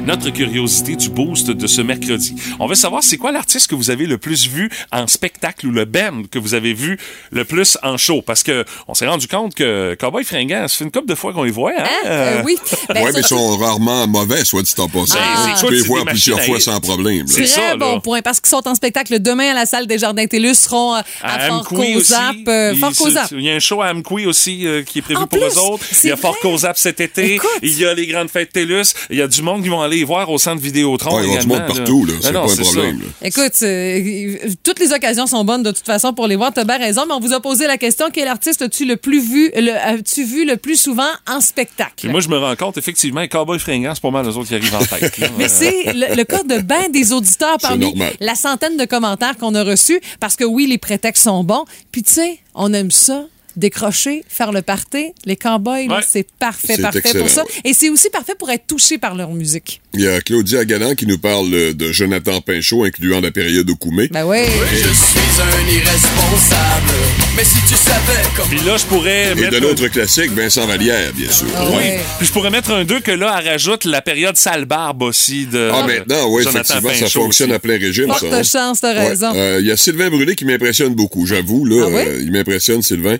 [0.05, 2.35] Notre curiosité du boost de ce mercredi.
[2.59, 5.71] On veut savoir c'est quoi l'artiste que vous avez le plus vu en spectacle ou
[5.71, 6.99] le band que vous avez vu
[7.31, 8.21] le plus en show?
[8.21, 11.31] Parce que on s'est rendu compte que Cowboy Fringant, ça fait une couple de fois
[11.31, 11.71] qu'on les voit.
[11.71, 11.83] Hein?
[11.85, 12.07] Hein?
[12.07, 12.57] Euh, oui.
[12.93, 15.17] Ben, ouais, mais ils sont rarement mauvais, soit dit en passant.
[15.19, 15.55] Ah.
[15.57, 17.25] tu peux les voir plusieurs à fois sans problème.
[17.27, 17.77] C'est Très ça, là.
[17.77, 20.95] bon point, parce qu'ils sont en spectacle demain à la salle des Jardins Télus, seront
[20.95, 21.67] euh, à, Fort.
[21.69, 22.35] Cozap.
[22.47, 22.91] euh, Il- Fort.
[23.31, 25.47] Il y a un show à Amqui aussi euh, qui est prévu En pour plus,
[25.55, 25.85] eux autres.
[26.03, 26.37] Il y a Fort.
[26.41, 27.35] Cozap cet été.
[27.35, 27.49] Écoute.
[27.63, 28.93] Il y a les grandes fêtes TELUS.
[29.09, 31.33] Il y a du monde qui vont aller y voir au centre Vidéotron Ouais, il
[31.33, 31.65] y a du également.
[31.67, 32.13] monde partout, là.
[32.21, 32.99] C'est pas un problème.
[32.99, 33.27] là.
[33.27, 36.51] Écoute, euh, toutes les occasions sont bonnes de toute façon pour les voir.
[36.53, 39.21] T'as bien raison, mais on vous a posé la question quel artiste as-tu le plus
[39.21, 41.93] vu, le, as-tu vu le plus souvent en spectacle?
[41.97, 44.47] Puis moi, je me rends compte, effectivement, les Cowboy Fringants, c'est pas mal les autres
[44.47, 45.17] qui arrivent en tête.
[45.17, 45.27] là.
[45.37, 49.55] Mais c'est le, le cas de ben des auditeurs parmi la centaine de commentaires qu'on
[49.55, 51.65] a reçus, parce que oui, les prétextes sont bons.
[51.91, 53.25] Puis tu sais, on aime ça.
[53.55, 55.99] Décrocher, faire le party, les cowboys, Ouais.
[56.09, 57.43] c'est parfait, C'est parfait pour ça.
[57.43, 57.49] ouais.
[57.65, 59.79] Et c'est aussi parfait pour être touché par leur musique.
[59.95, 63.69] Il y a Claudia Galland qui nous parle euh, de Jonathan Pinchot, incluant la période
[63.69, 64.07] au Koumé.
[64.11, 64.39] Ben oui.
[64.71, 66.93] Je suis un irresponsable.
[67.37, 68.47] Mais si tu savais comme.
[68.49, 69.51] Puis là, je pourrais Et mettre...
[69.51, 71.45] de l'autre classique, Vincent Vallière, bien sûr.
[71.55, 71.83] Ah Oui.
[72.17, 75.45] Puis je pourrais mettre un 2 que là, elle rajoute la période sale barbe aussi
[75.45, 75.69] de.
[75.71, 77.55] Ah, maintenant, oui, Jonathan effectivement, ça fonctionne aussi.
[77.55, 78.35] à plein régime, Forte ça.
[78.37, 78.43] hein.
[78.43, 79.09] chance, t'as Ouais.
[79.09, 79.31] raison.
[79.35, 81.65] Euh, Il y a Sylvain Brûlé qui m'impressionne beaucoup, j'avoue.
[81.65, 82.01] Là, Ah oui?
[82.07, 83.17] Euh, il m'impressionne, Sylvain.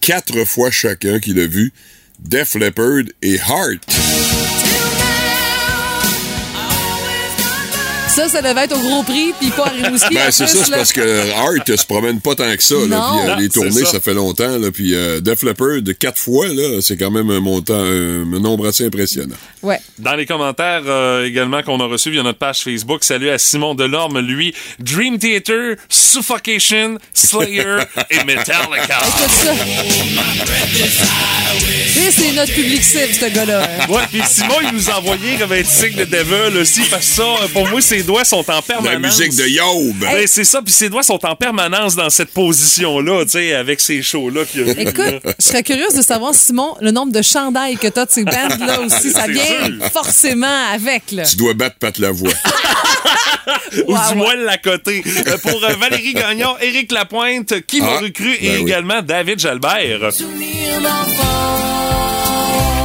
[0.00, 1.72] Quatre fois chacun qu'il a vu.
[2.20, 3.80] Def Leppard et Heart.
[8.14, 10.14] Ça, ça devait être au gros prix, puis pas à Rimouski.
[10.14, 12.74] Ben, en c'est ça, c'est parce que Heart se promène pas tant que ça.
[12.74, 13.18] Là, Non.
[13.22, 13.92] puis, euh, les c'est tournées, ça.
[13.92, 14.00] ça.
[14.00, 14.58] fait longtemps.
[14.58, 18.22] Là, puis euh, Def Leppard, de quatre fois, là, c'est quand même un montant, un,
[18.34, 19.34] un nombre assez impressionnant.
[19.62, 19.78] Ouais.
[19.98, 23.74] Dans les commentaires euh, également qu'on a reçus via notre page Facebook, salut à Simon
[23.74, 27.78] Delorme, lui, Dream Theater, Suffocation, Slayer
[28.10, 28.98] et Metallica.
[29.06, 29.52] Écoute ça.
[31.96, 33.62] Et c'est notre public cible, ce gars-là.
[33.62, 33.86] hein.
[33.88, 37.14] Ouais, puis Simon, il nous a envoyé comme un signe de Devil aussi, parce que
[37.14, 38.92] ça, pour moi, ses doigts sont en permanence.
[38.92, 39.94] La musique de Yob.
[40.00, 43.80] Ben, c'est ça, puis ses doigts sont en permanence dans cette position-là, tu sais, avec
[43.80, 47.76] ces shows-là qu'il a Écoute, je serais curieuse de savoir, Simon, le nombre de chandails
[47.76, 49.10] que t'as de ces bandes-là aussi.
[49.12, 49.90] Ça vient sûr.
[49.92, 51.22] forcément avec, là.
[51.24, 52.30] Tu dois battre Pat Lavoie.
[53.86, 54.14] ou Ouais, du ouais.
[54.14, 55.02] moins la côté.
[55.26, 58.62] Euh, pour euh, Valérie Gagnon, Éric Lapointe, qui m'a Ah, recru et ben oui.
[58.62, 60.10] également David Jalbert.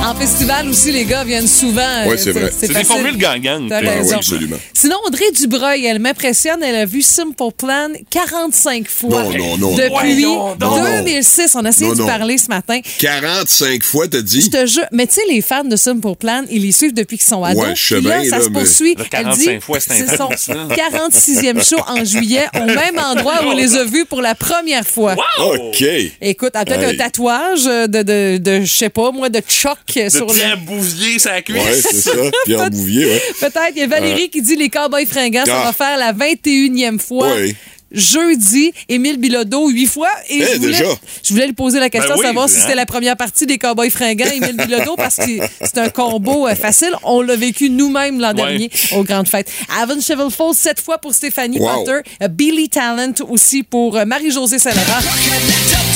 [0.07, 1.81] En festival aussi, les gars viennent souvent.
[2.07, 2.49] Euh, c'est vrai.
[2.57, 3.69] C'est des formules gagnantes.
[3.73, 4.15] Ah oui, raison.
[4.15, 4.55] absolument.
[4.73, 6.63] Sinon, Audrey Dubreuil, elle m'impressionne.
[6.63, 9.23] Elle a vu Simple Plan 45 fois.
[9.23, 9.75] Non, non, non.
[9.75, 9.89] Depuis
[10.23, 10.81] Voyons donc.
[11.03, 11.55] 2006.
[11.55, 12.05] On a essayé non.
[12.05, 12.79] parler ce matin.
[12.99, 14.49] 45 fois, t'as Je dit?
[14.49, 14.85] te jure.
[14.93, 17.61] Mais tu sais, les fans de Simple Plan, ils les suivent depuis qu'ils sont ados.
[17.61, 18.95] Ouais, je Puis là, ça là, se poursuit.
[18.95, 20.67] Le Elle 45 dit, fois, c'est son intense, là.
[20.73, 24.87] 46e show en juillet, au même endroit où on les a vus pour la première
[24.87, 25.15] fois.
[25.43, 25.83] OK.
[26.21, 26.93] Écoute, elle a peut-être Hey.
[26.95, 30.55] un tatouage de, de, de, je sais pas, moi, de choc De sur le...
[30.65, 31.63] Bouvier, sa cuisse.
[31.63, 32.11] Ouais, c'est ça.
[32.45, 33.21] Pierre Bouvier, ouais.
[33.39, 33.71] Peut-être.
[33.75, 35.65] Il y a Valérie qui dit les Cowboys fringants, ça Ah.
[35.65, 37.33] va faire la 21e fois.
[37.33, 37.55] Ouais.
[37.89, 40.09] Jeudi, Émile Bilodeau, huit fois.
[40.27, 40.83] Et Eh, je, voulais, déjà?
[41.23, 42.47] je voulais lui poser la question Ben oui, de savoir hein.
[42.49, 45.23] si c'était la première partie des Cowboys fringants, Émile Bilodeau, parce que
[45.61, 46.91] c'est un combo euh, facile.
[47.03, 48.33] On l'a vécu nous-mêmes l'an Ouais.
[48.33, 49.49] dernier aux grandes fêtes.
[49.81, 51.85] Avon Shovel Falls, sept fois pour Stéphanie Wow.
[51.85, 51.99] Potter.
[52.23, 55.86] Euh, Billy Talent aussi pour euh, Marie-Josée Saint-Laurent.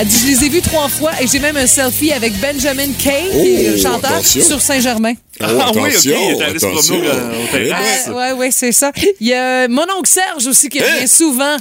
[0.00, 2.92] Elle dit, je les ai vus trois fois et j'ai même un selfie avec Benjamin
[2.98, 4.42] Kay, qui est le Oh, chanteur, attention.
[4.44, 5.14] sur Saint-Germain.
[5.40, 8.70] Oh, Ah oui, OK, attention, il est allé se promener au- Euh, ouais, ouais, c'est
[8.72, 8.92] ça.
[9.20, 11.06] Il y a mon oncle Serge aussi qui revient Hein?
[11.08, 11.56] souvent.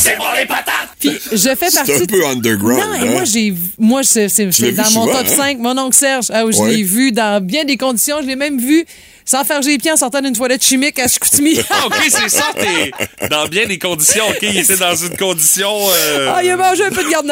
[0.00, 0.72] C'est bon les patates!
[1.00, 1.92] Puis je fais partie.
[1.92, 2.80] C'est un peu underground.
[2.80, 3.10] Non, et hein?
[3.12, 4.44] moi, j'ai, moi, c'est, dans
[4.84, 5.36] mon souvent, top hein?
[5.36, 5.58] 5.
[5.58, 6.70] Mon oncle Serge, ah, où je Ouais.
[6.76, 8.16] l'ai vu dans bien des conditions.
[8.22, 8.86] Je l'ai même vu
[9.28, 11.58] sans faire les pieds en sortant d'une toilette chimique à Chicoutimi.
[11.70, 12.90] Ah, OK, c'est ça, t'es
[13.28, 14.26] dans bien des conditions.
[14.28, 15.70] OK, il était dans une condition...
[15.90, 17.26] euh, Ah, il a mangé un peu de garde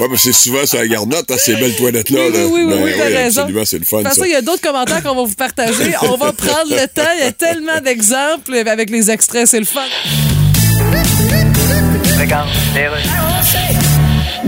[0.00, 2.20] Ouais, mais c'est souvent sur la garnotte, hein, ces belles toilettes-là.
[2.26, 2.46] Oui, là.
[2.46, 3.40] oui, oui, oui, Ben oui, t'as raison.
[3.42, 5.94] Absolument, c'est le fun, façon, il y a d'autres commentaires qu'on va vous partager.
[6.02, 7.02] On va prendre le temps.
[7.18, 9.46] Il y a tellement d'exemples avec les extraits.
[9.46, 9.84] C'est le fun.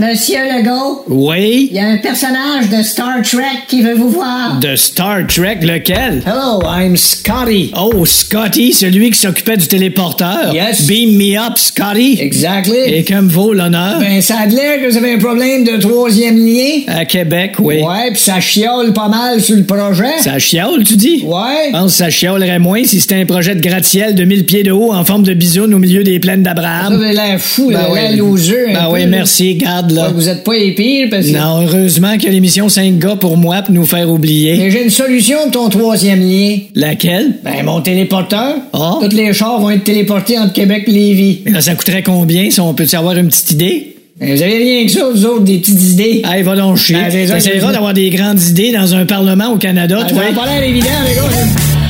[0.01, 1.67] Monsieur Legault, Oui?
[1.69, 4.57] il y a un personnage de Star Trek qui veut vous voir.
[4.59, 6.23] De Star Trek, lequel?
[6.25, 7.71] Hello, I'm Scotty.
[7.79, 10.55] Oh, Scotty, celui qui s'occupait du téléporteur.
[10.55, 10.87] Yes.
[10.87, 12.17] Beam me up, Scotty.
[12.19, 12.79] Exactly.
[12.87, 13.99] Et que me vaut l'honneur?
[13.99, 16.81] Ben, ça a l'air que vous avez un problème de troisième lien.
[16.87, 17.75] À Québec, oui.
[17.83, 20.17] Ouais, puis ça chiole pas mal sur le projet.
[20.21, 21.21] Ça chiole, tu dis?
[21.25, 21.67] Ouais.
[21.67, 24.63] Je pense que ça chialerait moins si c'était un projet de gratte-ciel de 1000 pieds
[24.63, 26.93] de haut en forme de bisoune au milieu des plaines Ça d'Abraham.
[26.93, 28.73] avait l'air fou, Ben là, loser.
[28.73, 30.07] Ben oui, merci, garde là.
[30.07, 31.31] Ouais, Vous êtes pas les pires parce que.
[31.37, 34.57] Non, heureusement qu'il y a l'émission 5 gars pour moi pour nous faire oublier.
[34.57, 36.57] Mais j'ai une solution de ton troisième lien.
[36.75, 37.35] Laquelle?
[37.43, 38.55] Ben, mon téléporteur.
[38.73, 38.95] Ah.
[39.01, 41.41] Tous les chars vont être téléportés entre Québec et Lévis.
[41.45, 43.95] Mais là, ça coûterait combien, si on peut-tu avoir une petite idée?
[44.19, 46.21] Ben, vous avez rien que ça, vous autres, des petites idées.
[46.25, 46.95] Hey, va donc chier.
[46.95, 50.23] Ben, T'essaieras c'est- d'avoir des grandes idées dans un parlement au Canada, Ben, toi.
[50.29, 51.21] Ça pas l'air évident, les gars.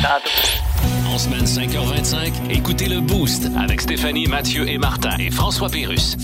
[0.02, 0.20] ça.
[1.14, 6.16] En semaine 5h25, écoutez le Boost avec Stéphanie, Mathieu et Martin et François Pérus.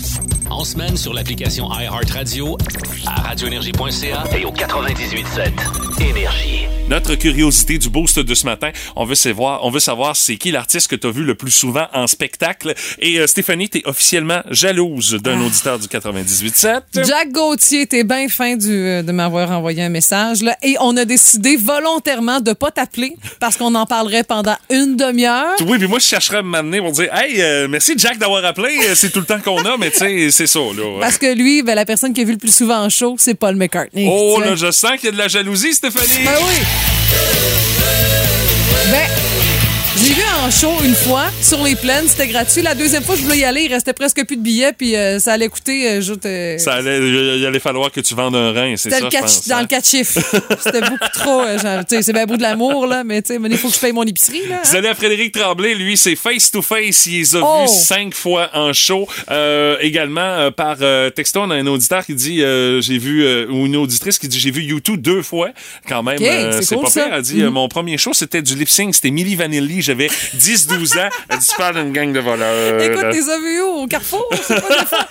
[0.50, 2.56] En semaine sur l'application iHeartRadio,
[3.06, 6.77] à radioénergie.ca et au 98.7 Énergie.
[6.88, 10.50] Notre curiosité du boost de ce matin, on veut savoir, on veut savoir c'est qui
[10.50, 12.72] l'artiste que tu as vu le plus souvent en spectacle.
[12.98, 17.04] Et euh, Stéphanie, t'es officiellement jalouse d'un auditeur du 98.7.
[17.06, 20.42] Jack Gauthier, t'es bien fin du, euh, de m'avoir envoyé un message.
[20.42, 24.96] Là, et on a décidé volontairement de pas t'appeler parce qu'on en parlerait pendant une
[24.96, 25.56] demi-heure.
[25.66, 28.78] Oui, puis moi, je chercherais à m'amener pour dire Hey, euh, merci Jack d'avoir appelé.
[28.88, 31.00] Euh, C'est tout le temps qu'on a, mais tu sais, c'est ça, là.
[31.00, 33.34] Parce que lui, ben, la personne qui a vu le plus souvent en show, c'est
[33.34, 34.08] Paul McCartney.
[34.10, 36.24] Oh, là, je sens qu'il y a de la jalousie, Stéphanie.
[36.24, 36.77] Ben oui.
[38.92, 39.10] Ben,
[40.00, 42.62] J'ai vu en show une fois sur les plaines, c'était gratuit.
[42.62, 45.18] La deuxième fois, je voulais y aller, il restait presque plus de billets, puis euh,
[45.18, 46.98] ça allait coûter, euh, Ça allait,
[47.38, 49.48] il allait falloir que tu vendes un rein, c'est ça, le je quatre- pense.
[49.48, 49.62] dans hein?
[49.62, 50.20] le 4 chiffres.
[50.64, 51.40] C'était beaucoup trop.
[51.42, 54.42] euh, c'est bien beau de l'amour, là, mais il faut que je paye mon épicerie.
[54.48, 54.60] Là, hein?
[54.64, 57.06] Vous allez à Frédéric Tremblay, lui, c'est face to face.
[57.06, 57.62] Il les a Oh!
[57.62, 59.08] vus cinq fois en show.
[59.32, 60.76] Euh, également, euh, par
[61.14, 64.52] texto, on a un auditeur qui dit, j'ai vu, ou une auditrice qui dit, j'ai
[64.52, 65.48] vu YouTube deux fois.
[65.88, 67.04] Quand même, Ok, euh, c'est cool, pas ça.
[67.04, 67.14] pire.
[67.16, 67.48] Elle dit, Mhm.
[67.50, 69.82] mon premier show, c'était du lip sync, c'était Milli Vanilli.
[69.88, 71.08] J'avais 10-12 ans.
[71.30, 72.78] Elle dit, tu parles d'une gang de voleurs.
[72.82, 73.82] Écoute, les où?
[73.84, 74.28] Au Carrefour?
[74.46, 75.08] C'est pas des fois.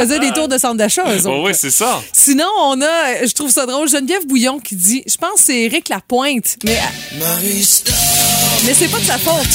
[0.00, 1.42] Faisait des tours de centre d'achat, eux Oh, autres.
[1.48, 2.00] oui, c'est ça.
[2.10, 5.60] Sinon, on a, je trouve ça drôle, Geneviève Bouillon qui dit, je pense que c'est
[5.60, 6.78] Éric Lapointe, mais,
[8.64, 9.46] mais c'est pas de sa faute.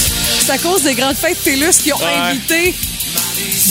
[0.45, 2.13] C'est à cause des grandes fêtes TELUS qui ont Ouais.
[2.15, 2.75] invité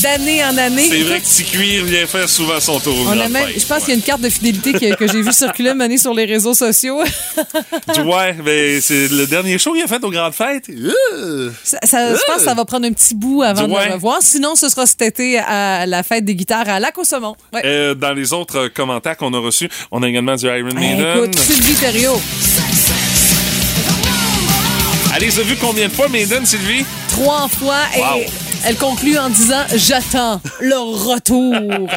[0.03, 0.89] d'année en année.
[0.89, 2.95] C'est vrai que Petit Cuir vient faire souvent son tour.
[3.07, 5.23] on a même, je pense qu'il y a une carte de fidélité que, que j'ai
[5.23, 7.01] vue circuler mener sur les réseaux sociaux.
[8.05, 10.69] Ouais, mais c'est le dernier show qu'il a fait aux grandes fêtes.
[10.71, 11.51] Euh.
[11.63, 14.19] Ça, ça- je pense que ça va prendre un petit bout avant de le revoir.
[14.23, 17.37] Sinon, ce sera cet été à la fête des guitares à Lac au Saumon.
[17.53, 17.63] Ouais.
[17.65, 20.75] Euh, dans les autres euh, commentaires qu'on a reçus, on a également du Iron Hey,
[20.97, 21.17] Maiden.
[21.25, 22.21] écoute, Sylvie Thériault,
[25.15, 26.85] Allez, vous vu combien de fois Maiden, Sylvie?
[27.11, 28.25] trois fois et Wow.
[28.65, 31.89] Elle conclut en disant j'attends le retour.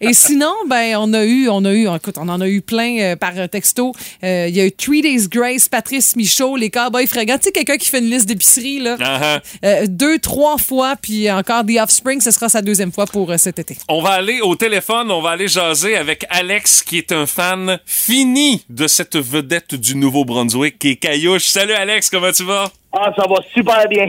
[0.00, 2.98] et sinon, ben on a eu, on a eu, écoute, on en a eu plein
[3.00, 3.94] euh, par texto.
[4.22, 7.38] Euh, Il y a eu Three Days Grace, Patrice Michaud, les Cowboys fringants.
[7.38, 8.96] Tu sais, quelqu'un qui fait une liste d'épicerie là.
[9.00, 9.40] Ah, ah.
[9.64, 13.36] Euh, deux, trois fois, puis encore The Offspring, ce sera sa deuxième fois pour euh,
[13.38, 13.76] cet été.
[13.88, 17.78] On va aller au téléphone, on va aller jaser avec Alex, qui est un fan
[17.86, 21.46] fini de cette vedette du Nouveau-Brunswick, qui est Caillouche.
[21.46, 22.70] Salut Alex, comment tu vas?
[22.92, 24.08] Ah, ça va super bien.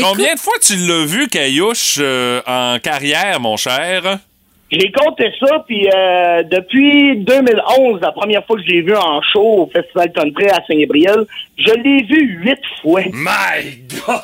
[0.00, 4.18] Combien de fois tu l'as vu, Caillouche, euh, en carrière, mon cher?
[4.70, 9.20] J'ai compté ça, puis euh, depuis 2011, la première fois que je l'ai vu en
[9.20, 11.26] show au Festival Country à Saint-Gabriel,
[11.58, 13.02] je l'ai vu huit fois.
[13.12, 14.20] My God!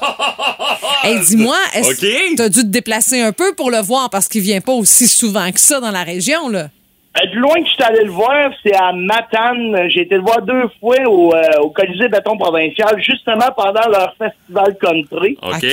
[1.04, 2.00] Hey, dis-moi, est-ce OK.
[2.00, 4.72] que tu as dû te déplacer un peu pour le voir parce qu'il vient pas
[4.72, 6.68] aussi souvent que ça dans la région, là?
[7.16, 9.88] Euh, du loin que je suis allé le voir, c'est à Matane.
[9.90, 14.14] J'ai été le voir deux fois au, euh, au Colisée Béton Provincial, justement pendant leur
[14.18, 15.38] Festival Country.
[15.42, 15.66] OK.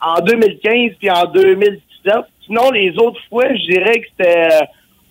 [0.00, 2.14] En 2015 puis en 2017.
[2.46, 4.48] Sinon, les autres fois, je dirais que c'était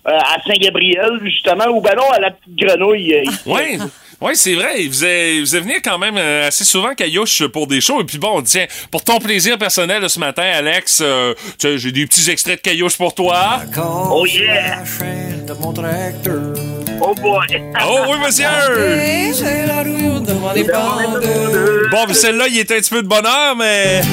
[0.06, 3.14] euh, à Saint-Gabriel, justement, ou ben non, à la petite grenouille.
[3.14, 3.78] euh, ici.
[4.22, 4.84] Oui, ouais, c'est vrai.
[4.84, 8.02] Il faisait, il faisait venir quand même euh, assez souvent Caillouche pour des shows.
[8.02, 11.78] Et puis bon, tiens, pour ton plaisir personnel de ce matin, Alex, euh, tu sais,
[11.78, 13.62] j'ai des petits extraits de Caillouche pour toi.
[14.12, 14.84] Oh yeah!
[17.04, 17.46] Oh boy!
[17.84, 18.46] Oh oui, monsieur!
[21.90, 24.02] Bon, mais celle-là, il était un petit peu de bonheur, mais...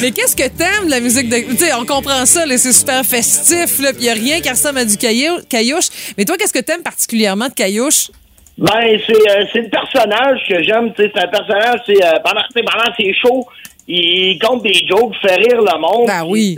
[0.00, 1.36] Mais qu'est-ce que t'aimes de la musique de.
[1.36, 4.48] Tu sais, on comprend ça, là, c'est super festif, là, puis y a rien qui
[4.50, 5.88] ressemble à du caillou- caillouche.
[6.18, 8.10] Mais toi, qu'est-ce que t'aimes particulièrement de caillouche?
[8.58, 10.92] Ben, c'est euh, c'est le personnage que j'aime.
[10.94, 13.46] tu sais, C'est un personnage, c'est euh, pendant, pendant ses shows,
[13.88, 16.06] il compte des jokes, fait rire le monde.
[16.06, 16.56] Ben oui.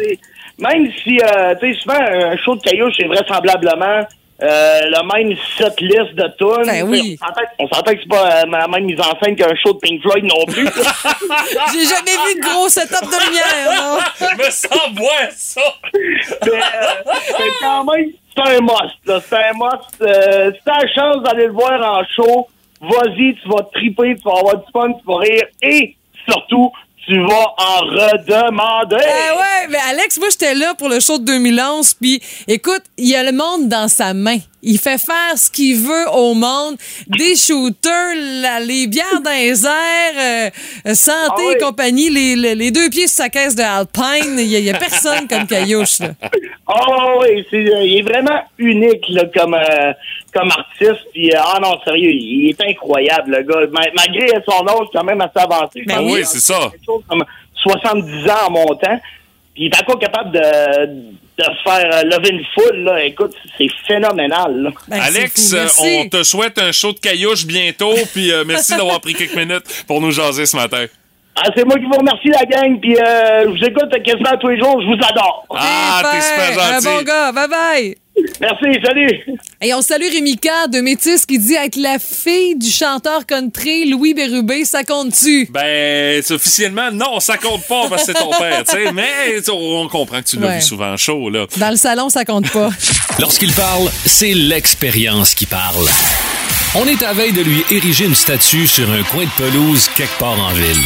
[0.58, 4.06] Même si, euh, tu sais, souvent, un show de caillouche, c'est vraisemblablement
[4.42, 6.66] euh, le même set list de tunes.
[6.66, 7.16] Ben oui.
[7.58, 10.02] On s'entend- que c'est pas euh, la même mise en scène qu'un show de Pink
[10.02, 10.64] Floyd non plus.
[11.72, 14.36] J'ai jamais vu de gros setup de lumière, non?
[14.36, 15.60] me sens boire ça!
[15.94, 19.22] mais, euh, mais quand même, c'est un must.
[19.28, 20.02] C'est un must.
[20.02, 22.48] Euh, si t'as la chance d'aller le voir en show,
[22.80, 25.94] vas-y, tu vas triper, tu vas avoir du fun, tu vas rire et
[26.28, 26.72] surtout,
[27.06, 28.96] tu vas en redemander.
[29.00, 33.08] Ah ouais, mais Alex, moi, j'étais là pour le show de 2011, puis écoute, il
[33.08, 34.38] y a le monde dans sa main.
[34.64, 36.76] Il fait faire ce qu'il veut au monde.
[37.06, 40.50] Des shooters, la- les bières dans les airs,
[40.86, 41.54] euh, santé Ah oui.
[41.54, 44.38] et compagnie, les, les- les deux pieds sur sa caisse de Alpine.
[44.38, 46.08] Il y, a- personne comme Caillouche, là.
[46.66, 49.92] Oh oui, c'est, euh, il est vraiment unique là, comme, euh,
[50.32, 51.06] comme artiste.
[51.12, 53.66] Puis, euh, ah non, sérieux, il est incroyable, le gars.
[53.72, 55.82] Ma- malgré son âge quand même assez avancé.
[55.86, 56.70] Ben oui, c'est ça.
[57.08, 57.24] comme
[57.62, 58.98] 70 ans en montant.
[59.54, 60.40] Puis il est encore capable de,
[61.38, 62.84] de faire euh, lever une foule.
[62.84, 63.04] Là.
[63.04, 64.62] Écoute, c'est phénoménal.
[64.62, 64.70] là.
[64.88, 69.00] Ben, Alex, euh, on te souhaite un show de Caillouche bientôt, puis euh, merci d'avoir
[69.00, 70.86] pris quelques minutes pour nous jaser ce matin.
[71.36, 72.78] Ah, c'est moi qui vous remercie, la gang.
[72.80, 74.80] Puis euh, je vous écoute quasiment tous les jours.
[74.80, 75.44] Je vous adore.
[75.50, 76.86] Ah, t'es super Un gentil.
[76.86, 77.96] bon gars, bye bye!
[78.40, 79.10] Merci, salut.
[79.60, 84.14] Et on salue Rémika de Métis qui dit être la fille du chanteur country Louis
[84.14, 85.48] Bérubé, ça compte-tu?
[85.50, 89.40] Ben, c'est officiellement, non, ça compte pas parce que c'est ton père, tu sais, mais
[89.50, 90.54] on comprend que tu l'as Ouais.
[90.56, 91.46] vu souvent chaud, là.
[91.56, 92.70] Dans le salon, ça compte pas.
[93.18, 95.86] Lorsqu'il parle, c'est l'expérience qui parle.
[96.76, 100.16] On est à veille de lui ériger une statue sur un coin de pelouse quelque
[100.20, 100.82] part en ville.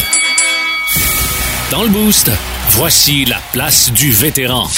[1.70, 2.30] Dans le boost,
[2.70, 4.68] voici la place du vétéran.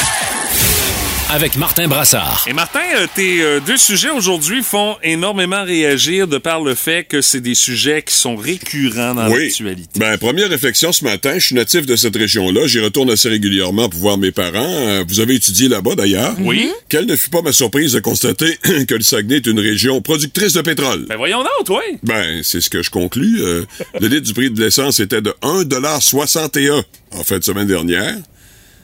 [1.32, 2.44] Avec Martin Brassard.
[2.48, 7.04] Et Martin, euh, tes euh, deux sujets aujourd'hui font énormément réagir de par le fait
[7.04, 9.44] que c'est des sujets qui sont récurrents dans Oui.
[9.44, 10.00] l'actualité.
[10.00, 12.66] Ben, première réflexion ce matin, je suis natif de cette région-là.
[12.66, 14.56] J'y retourne assez régulièrement pour voir mes parents.
[14.56, 16.34] Euh, Vous avez étudié là-bas, d'ailleurs.
[16.40, 16.68] Oui.
[16.88, 18.56] Quelle ne fut pas ma surprise de constater
[18.88, 21.06] que le Saguenay est une région productrice de pétrole.
[21.08, 21.82] Ben voyons donc, toi.
[22.02, 23.40] Ben, c'est ce que je conclus.
[23.42, 23.64] Euh,
[24.00, 28.16] le litre du prix de l'essence était de 1,61 en fin de semaine dernière.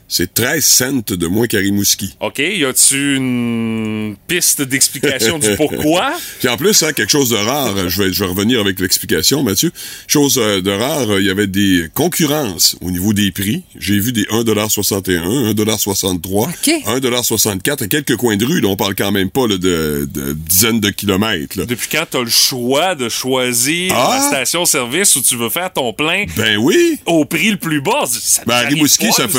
[0.08, 2.14] C'est 13 cents de moins qu'à Rimouski.
[2.20, 6.12] OK, y a-tu une piste d'explication du pourquoi?
[6.38, 9.42] Puis en plus, hein, quelque chose de rare, je vais, je vais revenir avec l'explication,
[9.42, 9.72] Mathieu.
[10.06, 13.62] Chose euh, de rare, il y avait des concurrences au niveau des prix.
[13.78, 18.60] J'ai vu des 1,61 1,63 1,64 à quelques coins de rue.
[18.60, 21.58] Là, on parle quand même pas là, de, de dizaines de kilomètres.
[21.58, 21.66] là.
[21.66, 24.18] Depuis quand t'as le choix de choisir Ah!
[24.20, 26.98] la station-service où tu veux faire ton plein Ben oui!
[27.06, 28.04] au prix le plus bas?
[28.06, 29.38] Ça Ben, à Rimouski, pas, ça fait.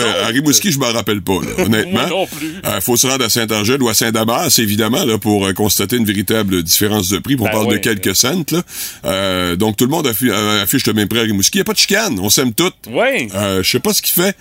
[0.57, 2.07] Rimouski, je m'en rappelle pas, là, honnêtement?
[2.09, 2.55] Non plus.
[2.65, 6.05] Euh, faut se rendre à Saint-Angèle ou à Saint-Damas, évidemment, là, pour euh, constater une
[6.05, 7.35] véritable différence de prix.
[7.35, 7.81] Puis On Ben parle de ouais.
[7.81, 8.61] quelques cents, là.
[9.05, 11.57] Euh, donc, tout le monde euh, affiche le même prix à Rimouski.
[11.57, 12.19] Il n'y a pas de chicane.
[12.19, 12.75] On s'aime toutes.
[12.89, 13.29] Oui.
[13.33, 14.35] Je sais pas ce qu'il fait.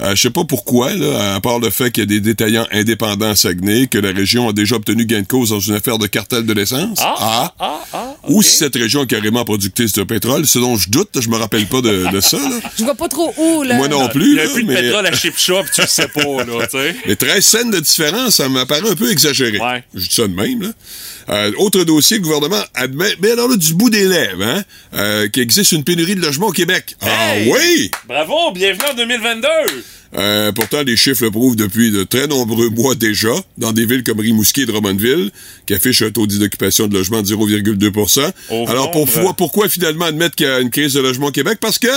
[0.00, 2.66] Euh, je sais pas pourquoi, là, à part le fait qu'il y a des détaillants
[2.70, 5.98] indépendants à Saguenay, que la région a déjà obtenu gain de cause dans une affaire
[5.98, 6.98] de cartel de l'essence.
[7.02, 10.88] Ah, ah, ah, Ou si cette région est carrément productrice de pétrole, ce dont je
[10.88, 12.36] doute, je me rappelle pas de, de ça.
[12.38, 12.60] Là.
[12.78, 13.74] Je vois pas trop où, là.
[13.76, 14.36] Moi non Il plus.
[14.36, 16.66] y a là, plus de mais- pétrole à Chip Shop, tu le sais pas, là,
[16.70, 16.96] tu sais.
[17.06, 19.58] les 13 cents de différence, ça m'apparaît un peu exagéré.
[19.58, 19.82] Ouais.
[19.94, 20.68] Je dis ça de même, là.
[21.30, 24.64] Euh, autre dossier, le gouvernement admet, mais alors là, du bout des lèvres, hein,
[24.94, 26.96] euh, qu'il existe une pénurie de logements au Québec.
[27.02, 27.90] Ah oui!
[28.06, 29.48] Bravo, bienvenue en 2022!
[30.16, 34.04] Euh, pourtant, les chiffres le prouvent depuis de très nombreux mois déjà, dans des villes
[34.04, 35.30] comme Rimouski et Drummondville,
[35.66, 38.92] qui affichent un taux d'occupation de logement de 0,2 Au Alors, nombre.
[38.92, 41.58] pourquoi, pourquoi finalement admettre qu'il y a une crise de logement au Québec?
[41.60, 41.88] Parce que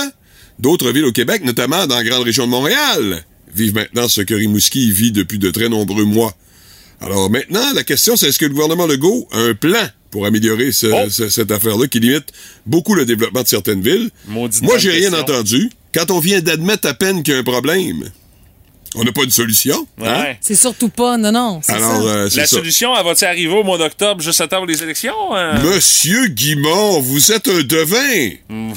[0.58, 4.34] d'autres villes au Québec, notamment dans la grande région de Montréal, vivent maintenant ce que
[4.34, 6.34] Rimouski vit depuis de très nombreux mois.
[7.02, 10.72] Alors maintenant, la question, c'est est-ce que le gouvernement Legault a un plan pour améliorer
[10.72, 11.10] ce- Oh.
[11.10, 12.32] ce- cette affaire-là qui limite
[12.66, 14.10] beaucoup le développement de certaines villes?
[14.26, 15.18] Maudite Moi, j'ai rien question.
[15.18, 15.70] entendu.
[15.94, 18.10] Quand on vient d'admettre à peine qu'il y a un problème,
[18.94, 19.86] on n'a pas de solution.
[20.02, 20.34] hein?
[20.40, 21.60] C'est surtout pas, non, non.
[21.62, 22.08] c'est Alors, ça.
[22.08, 22.46] euh, La ça.
[22.46, 25.34] solution, elle va-tu arriver au mois d'octobre, juste avant les élections?
[25.34, 25.60] hein?
[25.62, 28.30] Monsieur Guimond, vous êtes un devin.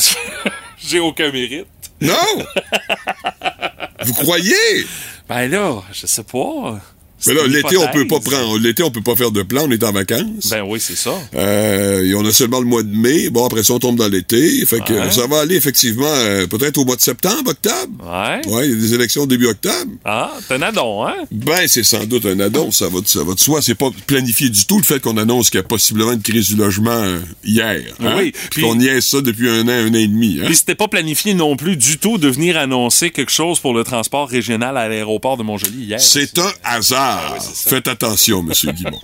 [0.87, 1.67] J'ai aucun mérite.
[2.01, 2.13] Non!
[4.05, 4.85] vous croyez?
[5.29, 6.79] Ben là, je sais pas.
[7.27, 8.57] Mais là, C'est une l'été, on peut pas prendre.
[8.59, 10.49] L'été, on peut pas faire de plan, on est en vacances.
[10.49, 11.13] Ben oui, c'est ça.
[11.35, 13.29] Euh, et on a seulement le mois de mai.
[13.29, 14.65] Bon, après ça, on tombe dans l'été.
[14.65, 15.11] Fait que Ouais.
[15.11, 18.03] ça va aller effectivement euh, peut-être au mois de septembre, octobre.
[18.03, 18.47] Ouais.
[18.53, 19.91] Ouais, il y a des élections début octobre.
[20.03, 21.15] Ah, t'es un addon, hein?
[21.31, 23.61] Ben, c'est sans doute un addon, ça va, de- ça va de soi.
[23.61, 26.47] C'est pas planifié du tout le fait qu'on annonce qu'il y a possiblement une crise
[26.49, 27.81] du logement euh, hier.
[28.01, 28.13] hein?
[28.17, 30.39] Oui, Puis qu'on niaise ça depuis un an, un an et demi.
[30.41, 30.45] Hein?
[30.45, 33.83] Puis c'était pas planifié non plus du tout de venir annoncer quelque chose pour le
[33.83, 35.99] transport régional à l'aéroport de Montjoli hier.
[35.99, 37.14] C'est un hasard.
[37.15, 37.37] Ah.
[37.39, 38.99] Faites attention, Monsieur Guimond.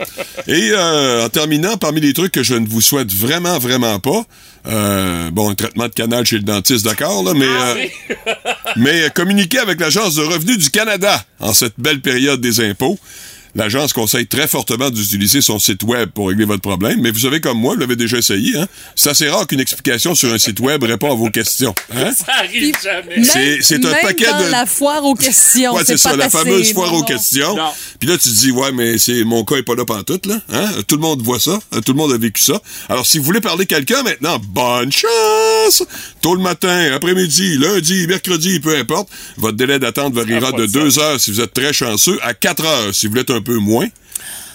[0.48, 4.24] Et euh, en terminant, parmi les trucs que je ne vous souhaite vraiment, vraiment pas,
[4.68, 8.14] euh, bon, un traitement de canal chez le dentiste, d'accord, là, mais, Ah euh,
[8.76, 13.00] mais euh, communiquer avec l'Agence de revenus du Canada en cette belle période des impôts.
[13.56, 17.42] L'agence conseille très fortement d'utiliser son site web pour régler votre problème, mais vous savez
[17.42, 18.68] comme moi, vous l'avez déjà essayé, hein?
[18.96, 21.76] C'est assez rare qu'une explication sur un site web répond à vos questions.
[21.94, 22.12] Hein?
[22.16, 23.24] Ça arrive jamais.
[23.24, 25.74] C'est- c'est un même paquet dans de- la foire aux questions.
[25.76, 27.06] Ouais, c'est ça, pas la fameuse foire non, aux non.
[27.06, 27.58] questions.
[28.00, 30.40] Puis là, tu te dis, ouais, mais c'est mon cas est pas là pantoute, là.
[30.50, 30.70] Hein?
[30.88, 31.60] Tout le monde voit ça.
[31.74, 32.62] hein, Tout le monde a vécu ça.
[32.90, 35.84] Alors, si vous voulez parler à quelqu'un maintenant, bonne chance!
[36.22, 39.10] Tôt le matin, après-midi, lundi, mercredi, peu importe.
[39.38, 42.64] Votre délai d'attente variera de de deux heures si vous êtes très chanceux à quatre
[42.64, 43.88] heures si vous l'êtes un peu moins.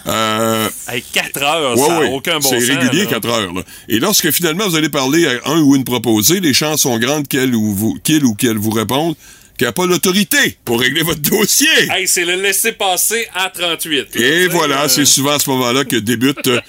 [0.07, 2.11] Euh, Hey, 4 heures, Ouais, ça n'a ouais.
[2.13, 3.11] aucun bon C'est régulier, là.
[3.11, 3.53] 4 heures.
[3.53, 3.63] là.
[3.89, 7.27] Et lorsque finalement vous allez parler à un ou une proposée, les chances sont grandes
[7.27, 9.17] qu'elle ou vous, qu'il ou qu'elle vous réponde
[9.59, 11.67] qu'il n'y a pas l'autorité pour régler votre dossier.
[11.91, 14.15] Hey, c'est le laisser-passer à 38.
[14.15, 16.61] là, Et voilà, euh, c'est souvent à ce moment-là que débute euh,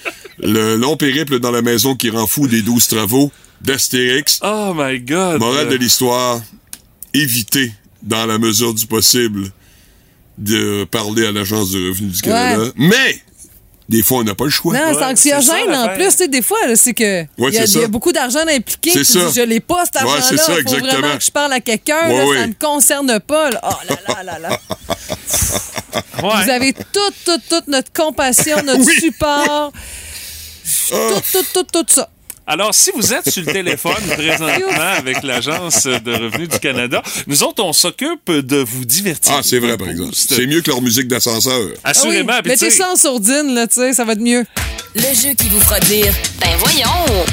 [0.42, 4.40] le long périple dans la maison qui rend fou des douze travaux d'Astérix.
[4.42, 5.38] Oh my God.
[5.38, 6.40] Morale de l'histoire,
[7.12, 9.50] évitez, dans la mesure du possible,
[10.38, 12.62] de parler à l'Agence du revenu du Canada.
[12.64, 12.72] Ouais.
[12.76, 13.22] Mais,
[13.88, 14.72] des fois, on n'a pas le choix.
[14.74, 16.04] Non, c'est c'est anxiogène ça, en plus.
[16.04, 18.90] Tu sais, des fois, c'est que Ouais, il y, y a beaucoup d'argent impliqué.
[18.92, 19.24] C'est Tu ça.
[19.30, 20.22] dis, je l'ai pas, cet Ouais, argent-là.
[20.28, 20.92] c'est ça, faut exactement.
[20.92, 22.08] vraiment que je parle à quelqu'un.
[22.08, 22.38] Ouais, ouais.
[22.38, 23.50] Ça me concerne pas.
[23.50, 23.60] là.
[23.64, 24.60] Oh là là là là.
[26.22, 26.44] Ouais.
[26.44, 28.94] Vous avez toute, toute, toute notre compassion, notre Oui.
[29.00, 29.72] support.
[30.92, 31.08] Ah.
[31.08, 32.10] Tout, tout, tout, tout ça.
[32.50, 37.42] Alors, si vous êtes sur le téléphone présentement avec l'Agence de revenus du Canada, nous
[37.42, 39.34] autres, on s'occupe de vous divertir.
[39.36, 40.14] Ah, c'est vrai, par exemple.
[40.14, 41.68] C'est mieux que leur musique d'ascenseur.
[41.84, 42.32] Assurément.
[42.32, 44.46] Ah oui, Mettez ça en sourdine, là, tu sais, ça va être mieux.
[44.94, 47.24] Le jeu qui vous fera dire Ben voyons!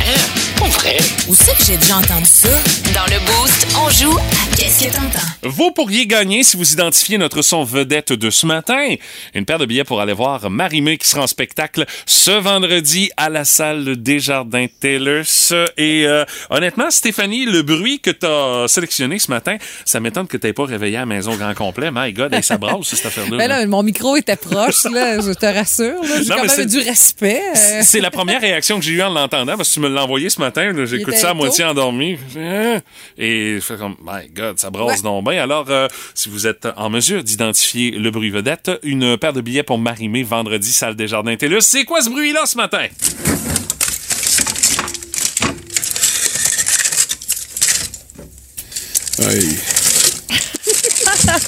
[0.57, 0.97] Pas vrai?
[1.29, 2.49] Où c'est que j'ai déjà entendu ça?
[2.93, 5.25] Dans le Boost, on joue à Qu'est-ce que t'entends?
[5.43, 8.95] Vous pourriez gagner si vous identifiez notre son vedette de ce matin.
[9.33, 13.29] Une paire de billets pour aller voir Marimé qui sera en spectacle ce vendredi à
[13.29, 14.67] la salle Desjardins
[15.77, 20.37] Et euh, honnêtement, Stéphanie, le bruit que tu as sélectionné ce matin, ça m'étonne que
[20.37, 21.89] tu pas réveillé à la maison grand complet.
[21.93, 23.37] My God, hey, ça brasse cette affaire-là.
[23.37, 25.95] Ben là, mon micro était proche, là, je te rassure.
[26.03, 27.41] J'ai quand même du respect.
[27.55, 27.79] euh.
[27.81, 30.29] C'est la première réaction que j'ai eue en l'entendant parce que tu me l'as envoyé
[30.29, 30.71] ce matin.
[30.85, 32.17] J'écoute ça à moitié endormi.
[33.17, 35.01] Et je fais comme, my God, ça brasse Ouais.
[35.03, 35.41] donc bien.
[35.43, 39.63] Alors, euh, si vous êtes en mesure d'identifier le bruit vedette, une paire de billets
[39.63, 41.61] pour Marimé vendredi, salle des Jardins TELUS.
[41.61, 42.85] C'est quoi ce bruit-là ce matin?
[49.23, 49.57] Aïe.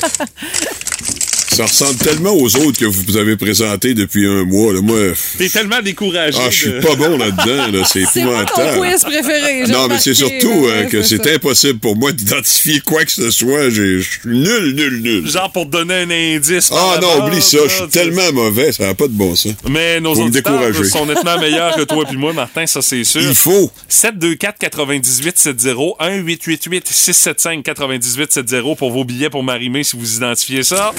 [1.50, 4.74] Ça ressemble tellement aux autres que vous avez présentés depuis un mois.
[4.74, 4.82] Là.
[4.82, 4.98] Moi,
[5.40, 6.38] T'es tellement découragé.
[6.40, 7.72] ah, je suis de- pas bon là-dedans.
[7.72, 7.84] Là.
[7.92, 8.80] C'est C'est épouvantable.
[8.80, 9.64] quiz préféré.
[9.66, 12.80] j'ai Non, mais c'est surtout là, euh, ouais, que c'est c'est impossible pour moi d'identifier
[12.82, 13.72] quoi que ce soit.
[13.72, 15.28] Je suis nul, nul, nul.
[15.28, 16.70] Genre pour te donner un indice.
[16.72, 17.58] Ah non, oublie ça.
[17.64, 18.72] Je suis tellement mauvais.
[18.72, 19.54] Ça n'a pas de bon sens.
[19.68, 20.84] Mais nos auditeurs décourager.
[20.84, 23.22] sont nettement meilleurs que toi puis moi, Martin, ça c'est sûr.
[23.22, 23.72] Il faut.
[23.88, 25.70] 724 98 70
[26.00, 30.94] 1 888 675 98 70 pour vos billets pour Marimé si vous identifiez ça.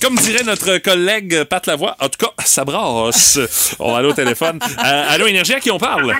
[0.00, 3.38] Comme dirait notre collègue Pat Lavoie, en tout cas, ça brasse.
[3.78, 4.58] On va aller au téléphone.
[4.62, 6.12] Euh, allô, Énergie, à qui on parle?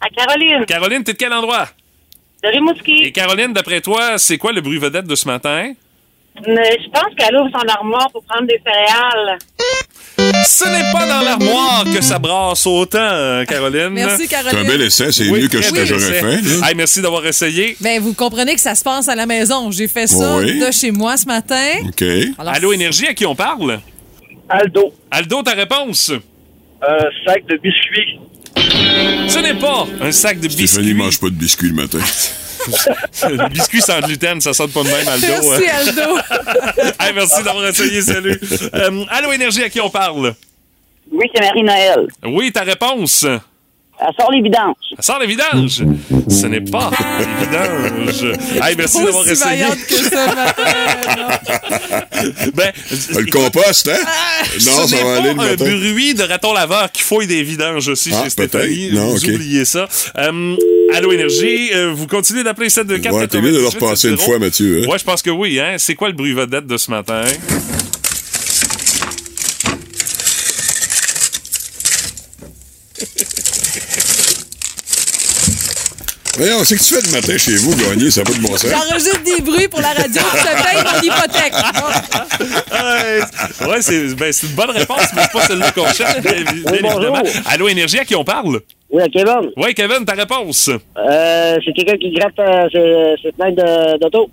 [0.00, 1.68] À Caroline, Caroline, t'es de quel endroit?
[2.42, 3.02] de Rimouski.
[3.02, 5.72] Et Caroline, d'après toi, c'est quoi le bruit vedette de ce matin?
[6.46, 9.38] Mais je pense qu'elle ouvre son armoire pour prendre des céréales.
[10.44, 13.88] Ce n'est pas dans l'armoire que ça brasse autant, euh, Caroline.
[13.90, 14.66] Merci, C'est un Caroline.
[14.66, 15.12] bel essai.
[15.12, 16.34] C'est Oui, mieux que ce que j'aurais fait.
[16.68, 17.76] Hey, merci d'avoir essayé.
[17.80, 19.70] Ben, vous comprenez que ça se passe à la maison.
[19.70, 20.58] J'ai fait ça Oui.
[20.58, 21.56] de chez moi ce matin.
[21.88, 22.02] OK.
[22.38, 23.80] Alors, Allô, Énergie, à qui on parle?
[24.48, 26.12] Aldo, Aldo, ta réponse?
[26.82, 28.18] un sac de biscuits.
[28.56, 30.94] Ce n'est pas un sac de Stéphanie biscuits.
[30.94, 31.98] mange pas de biscuits le matin.
[33.22, 35.26] Le biscuit sans gluten, ça sonne pas de même, Aldo.
[35.28, 35.74] Merci, hein.
[35.78, 36.18] Aldo.
[37.00, 38.38] Hey, merci d'avoir essayé, salut.
[38.74, 40.34] Euh, allô, Énergie, à qui on parle?
[41.10, 42.06] Oui, c'est Marie-Noël.
[42.24, 43.24] Oui, ta réponse?
[44.02, 44.74] Elle sort les vidanges.
[44.98, 45.82] Ça sort les vidanges?
[46.28, 48.38] Ce n'est pas les vidanges.
[48.62, 49.64] Hey, merci d'avoir essayé.
[49.88, 50.62] que ça ce matin.
[52.54, 52.70] Ben,
[53.16, 53.96] Le compost, hein?
[54.66, 55.64] non, ce ça va aller le pas un matin.
[55.64, 58.88] bruit de raton laveur qui fouille des vidanges aussi Ah, chez Stéphanie.
[58.90, 58.92] peut-être.
[58.94, 59.30] Non, vous ok.
[59.34, 59.88] oubliez ça.
[60.18, 60.56] Euh,
[60.94, 64.08] Allô Énergie, euh, vous continuez d'appeler 7 de 4 Ouais, t'es mieux de le repasser
[64.10, 64.82] une fois, Mathieu.
[64.84, 64.90] hein?
[64.90, 65.58] Ouais, je pense que oui.
[65.60, 65.76] Hein?
[65.78, 67.22] C'est quoi le bruit vedette de ce matin?
[76.40, 78.56] Voyons, c'est que tu fais le matin chez vous, gagner, ça n'a pas de bon
[78.56, 78.70] sens.
[78.70, 80.22] J'enregistre des bruits pour la radio.
[80.34, 81.52] Je te paye mon hypothèque.
[82.72, 86.32] Ouais, ouais, c'est ben, c'est une bonne réponse, mais c'est pas celle-là qu'on cherche, bien,
[86.32, 87.22] bien évidemment.
[87.44, 88.60] Allô Énergie, à qui on parle?
[88.88, 89.50] Oui, à Kevin.
[89.58, 90.70] Oui, Kevin, ta réponse?
[90.70, 94.30] Euh, c'est quelqu'un qui gratte euh, ses, ses fenêtres d'auto.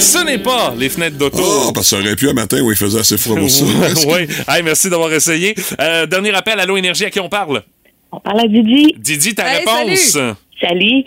[0.00, 1.38] Ce n'est pas les fenêtres d'auto.
[1.40, 3.64] Oh, parce que ça aurait pu un matin où il faisait assez froid pour ça.
[4.08, 4.26] oui.
[4.48, 5.54] Hey, merci d'avoir essayé.
[5.80, 7.62] Euh, dernier appel, Allô Énergie, à qui on parle?
[8.10, 8.94] On parle à Didi.
[8.98, 9.98] Didi, ta Hey, réponse?
[10.00, 10.32] salut.
[10.60, 11.06] Salut.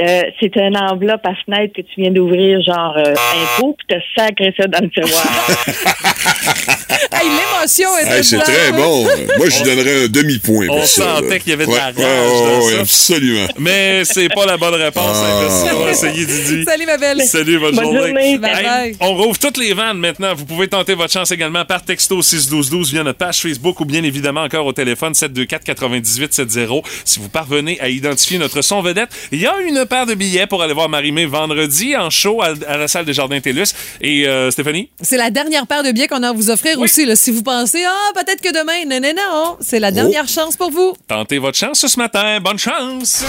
[0.00, 3.14] Euh, c'est une enveloppe à fenêtre que tu viens d'ouvrir, genre euh,
[3.56, 5.26] impôt, puis t'as sacré ça dans le tiroir.
[7.12, 8.76] Hey, L'émotion est Hey, c'est très oui.
[8.76, 9.02] bon.
[9.38, 10.66] Moi, je lui donnerais un demi-point.
[10.70, 12.80] On sentait qu'il y avait de Ouais, la rage ouais, ouais, dans ouais, ça.
[12.80, 13.46] absolument.
[13.58, 15.04] Mais c'est pas la bonne réponse.
[15.16, 15.40] Ah.
[15.42, 16.64] Merci d'avoir essayé, Didi.
[16.64, 17.20] Salut, ma belle.
[17.22, 17.98] Salut, bonne, Bonne journée.
[18.00, 18.38] journée.
[18.38, 18.96] Bye Hey, bye.
[19.00, 20.34] on rouvre toutes les vannes maintenant.
[20.34, 24.02] Vous pouvez tenter votre chance également par texto 61212 via notre page Facebook ou bien
[24.04, 29.10] évidemment encore au téléphone 724 98 70 si vous parvenez à identifier notre son vedette.
[29.32, 32.54] Il y a une paire de billets pour aller voir Marimé vendredi en show à,
[32.66, 33.72] à la salle des Jardins TELUS.
[34.00, 34.90] Et euh, Stéphanie?
[35.00, 37.04] C'est la dernière paire de billets qu'on a à vous offrir aussi.
[37.06, 37.16] là.
[37.16, 40.30] Si vous pensez, ah, peut-être que demain, non, non, non, c'est la dernière Oh.
[40.32, 40.94] chance pour vous.
[41.08, 42.38] Tentez votre chance ce matin.
[42.40, 43.24] Bonne chance!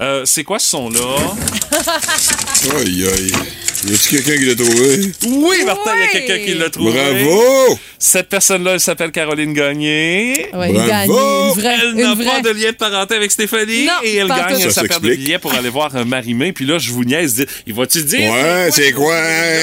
[0.00, 1.16] Euh, c'est quoi ce son-là?
[2.78, 3.32] Aïe, aïe.
[3.84, 5.12] Y a-tu quelqu'un qui l'a trouvé?
[5.26, 6.92] Oui, Martin, il y a quelqu'un qui l'a trouvé.
[6.92, 7.78] Bravo!
[7.98, 10.46] Cette personne-là, elle s'appelle Caroline Gagné.
[10.54, 10.82] Ouais, Bravo!
[10.82, 11.10] gagne.
[11.10, 13.86] Une vraie- Elle n'a pas de lien de parenté avec Stéphanie.
[13.86, 16.52] Non, et elle gagne sa paire de billets pour aller voir un Marimé.
[16.52, 17.44] Puis là, je vous niaise.
[17.66, 18.30] Il va-tu dire?
[18.32, 19.16] Ouais, c'est quoi?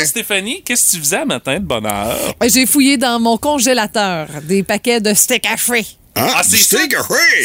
[0.05, 2.35] Stéphanie, qu'est-ce que tu faisais un matin de bonne heure?
[2.45, 5.85] J'ai fouillé dans mon congélateur des paquets de steak haché.
[6.19, 6.77] Ah, c'est ça,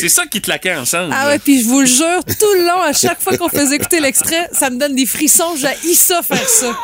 [0.00, 1.14] c'est ça qui te laquait ensemble.
[1.16, 3.76] Ah ouais, puis je vous le jure, tout le long, à chaque fois qu'on faisait
[3.76, 5.54] écouter l'extrait, ça me donne des frissons.
[5.56, 6.76] J'ai ça faire ça.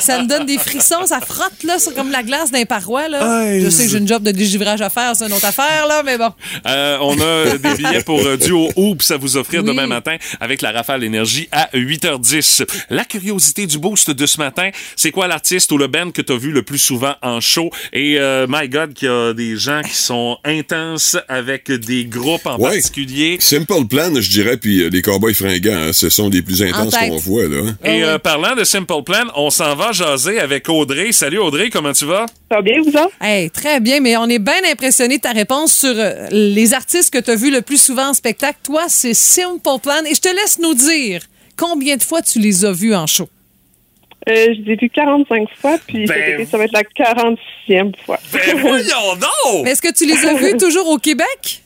[0.00, 3.58] Ça me donne des frissons, ça frotte là, c'est comme la glace d'un parois là.
[3.60, 6.02] Je sais que j'ai une job de dégivrage à faire, c'est une autre affaire là,
[6.04, 6.30] mais bon.
[6.66, 9.68] Euh, on a des billets pour euh, Duo Hoops à vous offrir Oui.
[9.68, 12.64] demain matin avec la Rafale Énergie à 8h10.
[12.90, 16.32] La curiosité du boost de ce matin, c'est quoi l'artiste ou le band que tu
[16.32, 17.70] as vu le plus souvent en show?
[17.92, 22.46] Et euh, my God, qu'il y a des gens qui sont intenses avec des groupes
[22.46, 22.70] en Ouais.
[22.74, 23.36] particulier.
[23.40, 26.94] Simple Plan, je dirais, puis euh, les Cowboys fringants, hein, ce sont les plus intenses
[26.96, 27.58] qu'on voit, là.
[27.66, 27.76] hein.
[27.84, 31.12] Et euh, parlant de Simple Plan, on s'en va jaser avec Audrey.
[31.12, 32.26] Salut Audrey, comment tu vas?
[32.50, 33.12] Ça va bien, vous autres?
[33.20, 37.12] Hey, très bien, mais on est bien impressionné de ta réponse sur euh, les artistes
[37.12, 38.58] que tu as vus le plus souvent en spectacle.
[38.62, 40.02] Toi, c'est Simple Plan.
[40.08, 41.22] Et je te laisse nous dire
[41.56, 43.28] combien de fois tu les as vus en show.
[44.28, 46.82] Euh, je les ai vus 45 fois, puis Ben- cet été, ça va être la
[46.82, 48.18] 46e fois.
[48.32, 49.64] Ben voyons donc!
[49.64, 51.62] Mais est-ce que tu les as vus toujours au Québec?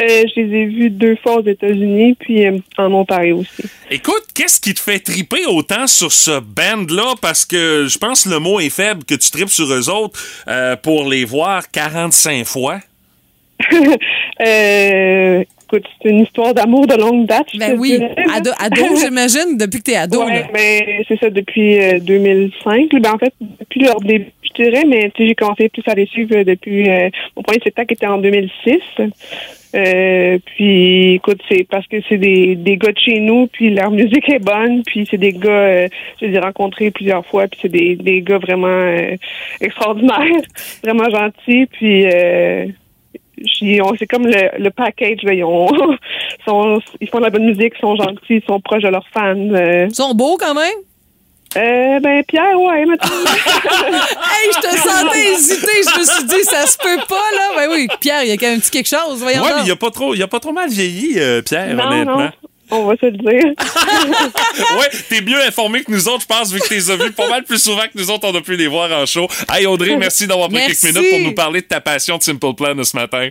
[0.00, 3.68] Euh, je les ai vus deux fois aux États-Unis, puis euh, en Ontario aussi.
[3.90, 7.14] Écoute, qu'est-ce qui te fait triper autant sur ce band-là?
[7.20, 10.20] Parce que je pense que le mot est faible que tu tripes sur eux autres
[10.46, 12.78] euh, pour les voir 45 fois.
[14.40, 17.46] euh, écoute, c'est une histoire d'amour de longue date.
[17.52, 18.14] je Ben oui, dirais.
[18.34, 20.24] ado, ado, j'imagine, depuis que t'es ado.
[20.24, 20.46] Ouais, là.
[20.52, 22.88] mais c'est ça depuis euh, 2005.
[23.00, 25.94] Ben, en fait, depuis leur début, je dirais, mais tu sais, j'ai commencé plus à
[25.94, 28.80] les suivre euh, depuis euh, mon premier spectacle était en 2006.
[29.74, 33.90] Euh, puis écoute, c'est parce que c'est des, des gars de chez nous, puis leur
[33.90, 35.88] musique est bonne, puis c'est des gars, euh,
[36.20, 39.16] je les ai rencontrés plusieurs fois, puis c'est des, des gars vraiment euh,
[39.60, 40.40] extraordinaires,
[40.82, 42.66] vraiment gentils, puis euh,
[43.98, 45.68] c'est comme le, le package, là, ils, ont,
[46.46, 49.08] sont, ils font de la bonne musique, ils sont gentils, ils sont proches de leurs
[49.12, 49.34] fans.
[49.36, 50.74] Ils sont beaux quand même?
[51.56, 53.08] Euh, ben Pierre, ouais, maintenant.
[53.16, 55.66] hey, je te sentais hésiter.
[55.82, 57.56] Je me suis dit, ça se peut pas, là.
[57.56, 59.20] Ben oui, Pierre, il y a quand même un petit quelque chose.
[59.20, 59.58] Voyons ouais, donc.
[59.60, 62.28] mais il a pas trop, il a pas trop mal vieilli, euh, Pierre, Non, honnêtement.
[62.70, 63.54] On va se le dire.
[64.78, 67.44] ouais, t'es mieux informé que nous autres, je pense, vu que t'es vus pas mal
[67.44, 69.26] plus souvent que nous autres, on a pu les voir en show.
[69.50, 70.80] Hey Audrey, merci d'avoir pris Merci.
[70.86, 73.30] quelques minutes pour nous parler de ta passion de Simple Plan de ce matin.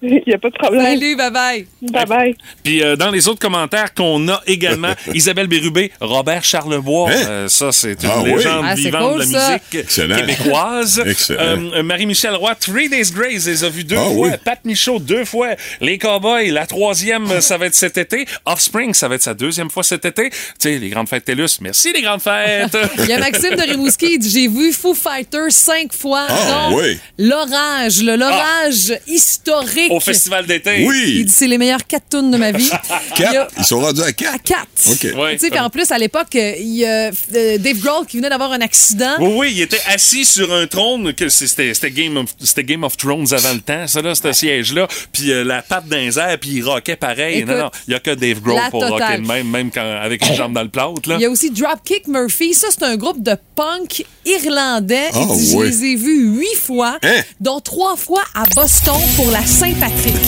[0.02, 0.84] Il n'y a pas de problème.
[0.84, 1.66] Salut, bye bye.
[1.82, 2.36] Bye bye.
[2.64, 7.24] Puis euh, dans les autres commentaires qu'on a également, Isabelle Bérubé, Robert Charlebois, Hein?
[7.28, 8.34] euh, ça c'est une Ah oui?
[8.34, 9.48] légende Ah, c'est vivante cool, de la ça.
[9.52, 10.16] musique Excellent.
[10.16, 11.02] québécoise.
[11.06, 11.40] Excellent.
[11.74, 14.14] Euh, Marie-Michel Roy, Three Days Grace, les a vus deux Ah fois.
[14.14, 14.30] oui.
[14.44, 15.50] Pat Michaud, deux fois.
[15.80, 18.26] Les Cowboys, la troisième, euh, ça va être cet été.
[18.46, 20.30] Offspring, ça va être sa deuxième fois cet été.
[20.30, 22.76] Tu sais, les grandes fêtes TELUS, merci les grandes fêtes.
[23.00, 26.26] Il y a Maxime de Rimouski, il dit J'ai vu Foo Fighters cinq fois.
[26.28, 26.98] Ah, dont oui.
[27.18, 29.89] L'orage, le l'orage historique.
[29.90, 30.82] Au festival d'été.
[30.82, 32.70] Il dit C'est les meilleures quatre tunes de ma vie.
[33.18, 33.54] Il y a- Quatre?
[33.58, 34.34] Ils sont rendus à quatre?
[34.34, 34.68] À quatre.
[34.90, 35.06] OK.
[35.18, 35.32] Ouais.
[35.34, 38.28] Tu sais, puis en plus, à l'époque, il y a euh, Dave Grohl qui venait
[38.30, 39.14] d'avoir un accident.
[39.18, 41.12] Oui, oui, il était assis sur un trône.
[41.14, 44.32] que C'était c'était Game, of- c'était Game of Thrones avant le temps, ça, là, ce
[44.32, 44.86] siège-là.
[45.12, 47.38] Puis euh, la patte dans les airs, puis il rockait pareil.
[47.38, 49.02] Écoute, non, non, il y a que Dave Grohl pour totale.
[49.02, 51.08] rocker de même, même quand, avec une jambe dans le plâtre.
[51.08, 51.16] Là.
[51.18, 52.54] Il y a aussi Dropkick Murphy.
[52.54, 55.08] Ça, c'est un groupe de punk irlandais.
[55.12, 55.66] Ah, Il dit, oui.
[55.66, 57.22] Je les ai vus huit fois, Hein?
[57.40, 59.44] dont trois fois à Boston pour la
[59.80, 60.16] Saint-Patrick.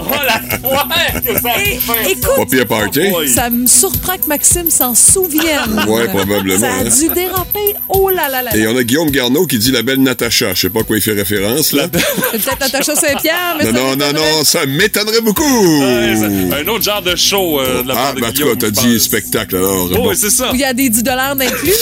[0.00, 0.88] Oh la foire
[1.24, 3.00] que ça Et- fait, écoute, party?
[3.32, 5.84] Ça me surprend que Maxime s'en souvienne.
[5.88, 6.84] Ouais, probablement, Ça a hein.
[6.84, 7.74] dû déraper.
[7.88, 10.54] Oh là là là Et on a Guillaume Garneau qui dit la belle Natacha.
[10.54, 11.88] Je sais pas à quoi il fait référence, là.
[11.88, 15.82] Peut-être Natacha Saint-Pierre, mais Non, ça non, non, non, ça m'étonnerait beaucoup.
[15.82, 18.58] Un autre genre de show euh, de la Ah, part de ben en tout Guillaume,
[18.58, 19.88] cas, t'as dit spectacle, alors.
[19.90, 20.08] Oh, bon.
[20.08, 20.50] oui, c'est ça.
[20.50, 21.72] Où il y a des 10 d'inclus.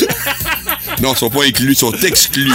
[1.01, 2.51] Non, ils sont pas inclus, ils sont exclus.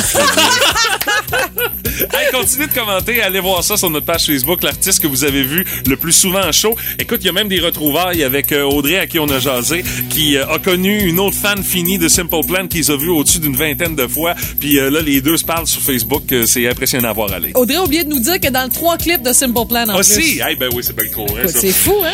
[2.13, 5.43] Hey, continuez de commenter, allez voir ça sur notre page Facebook, l'artiste que vous avez
[5.43, 6.75] vu le plus souvent en show.
[6.99, 9.83] Écoute, il y a même des retrouvailles avec euh, Audrey à qui on a jasé,
[10.09, 13.39] qui euh, a connu une autre fan finie de Simple Plan qu'ils ont vu au-dessus
[13.39, 14.35] d'une vingtaine de fois.
[14.59, 17.51] Puis euh, là, les deux se parlent sur Facebook, c'est impressionnant à voir aller.
[17.55, 19.99] Audrey a oublié de nous dire que dans le trois clips de Simple Plan en
[19.99, 20.41] Aussi, plus.
[20.41, 21.61] hey, ben oui, c'est bien trop vrai, Écoute, ça.
[21.61, 22.11] C'est fou, hein?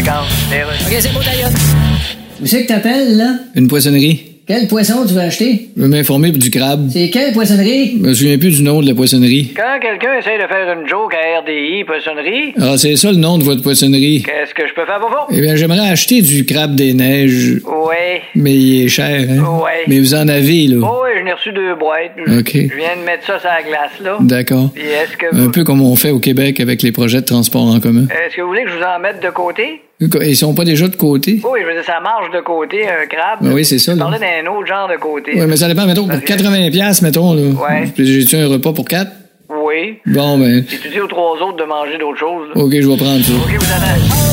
[0.00, 1.50] OK, c'est beau d'ailleurs.
[2.40, 3.34] Où c'est que t'appelles, là?
[3.54, 4.29] Une poissonnerie.
[4.50, 5.68] Quel poisson tu veux acheter?
[5.76, 6.88] Je veux m'informer pour du crabe.
[6.92, 7.98] C'est quelle poissonnerie?
[8.02, 9.52] Je me souviens plus du nom de la poissonnerie.
[9.54, 13.38] Quand quelqu'un essaie de faire une joke à RDI, poissonnerie, Ah, c'est ça le nom
[13.38, 14.24] de votre poissonnerie.
[14.26, 15.36] qu'est-ce que je peux faire pour vous?
[15.36, 18.22] Eh bien, j'aimerais acheter du crabe des neiges, Ouais.
[18.34, 19.38] mais il est cher, hein?
[19.62, 19.84] Ouais.
[19.86, 20.78] Mais vous en avez, là.
[20.82, 22.16] Oh, oui, j'en ai reçu deux boîtes.
[22.40, 22.50] OK.
[22.52, 24.16] Je viens de mettre ça sur la glace, là.
[24.20, 24.70] D'accord.
[24.74, 27.62] Puis est-ce que Un peu comme on fait au Québec avec les projets de transport
[27.72, 28.06] en commun.
[28.10, 29.80] Est-ce que vous voulez que je vous en mette de côté?
[30.00, 31.40] Ils sont pas déjà de côté?
[31.44, 33.40] Oui, je veux dire, ça marche de côté, un crabe.
[33.42, 35.32] Ben oui, c'est ça, parlais d'un autre genre de côté.
[35.34, 37.42] Oui, mais ça dépend, mettons, pour 80$, piastres, mettons, là.
[37.42, 37.92] Ouais.
[37.98, 39.12] J'ai-tu un repas pour quatre?
[39.50, 39.98] Oui.
[40.06, 42.62] Bon, ben, Si tu dis aux trois autres de manger d'autres choses, là.
[42.62, 43.32] OK, je vais prendre ça.
[43.32, 43.56] OK, vous.
[43.56, 44.29] Ok,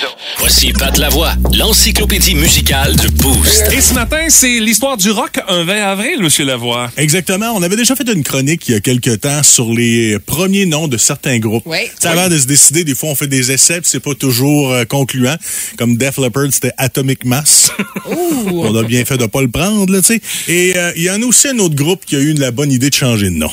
[0.00, 0.08] ça.
[0.38, 3.64] Voici Pat Lavoie, l'encyclopédie musicale du Boost.
[3.72, 6.90] Et ce matin, c'est l'histoire du rock un 20 avril, Monsieur Lavoie.
[6.96, 7.52] Exactement.
[7.54, 10.88] On avait déjà fait une chronique il y a quelques temps sur les premiers noms
[10.88, 11.64] de certains groupes.
[11.66, 11.78] Oui.
[11.84, 14.14] Tu sais, Avant de se décider, des fois, on fait des essais, puis c'est pas
[14.14, 15.36] toujours euh, concluant.
[15.76, 17.72] Comme Def Leppard, c'était Atomic Mass.
[18.06, 20.20] on a bien fait de pas le prendre, là, tu sais.
[20.48, 22.70] Et euh, il y en a aussi un autre groupe qui a eu la bonne
[22.72, 23.50] idée de changer de nom.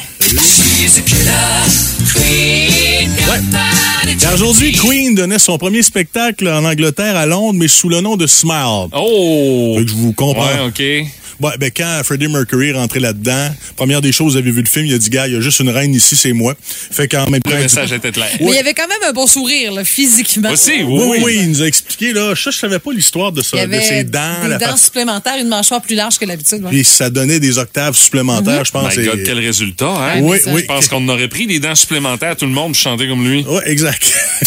[4.14, 8.18] Car aujourd'hui, Queen donnait son premier spectacle en Angleterre à Londres, mais sous le nom
[8.18, 8.90] de Smile.
[8.94, 9.76] Oh!
[9.78, 10.46] Fait que je vous comprends.
[10.46, 11.08] Ouais, OK.
[11.42, 14.68] Ouais, ben quand Freddie Mercury est rentré là-dedans, première des choses, vous avez vu le
[14.70, 16.56] film, il a dit, gars, il y a juste une reine ici, c'est moi.
[16.62, 17.52] Fait qu'en même temps.
[17.52, 18.30] Le message était clair.
[18.40, 20.50] Mais il y avait quand même un bon sourire, là, physiquement.
[20.52, 21.40] Aussi, oui, Oui, oui, oui.
[21.44, 23.62] il nous a expliqué, là, ça, je savais pas l'histoire de Il y ça, de
[23.74, 26.64] avait ses dents, des la dents supplémentaires, une mâchoire plus large que l'habitude.
[26.64, 26.70] ouais.
[26.70, 28.96] Puis ça donnait des octaves supplémentaires, je pense.
[28.96, 30.20] My et- God, quel résultat, hein?
[30.22, 30.62] Oui, oui.
[30.62, 33.44] Je pense qu'on aurait pris des dents supplémentaires, tout le monde chantait comme lui.
[33.44, 34.12] Ouais, exact.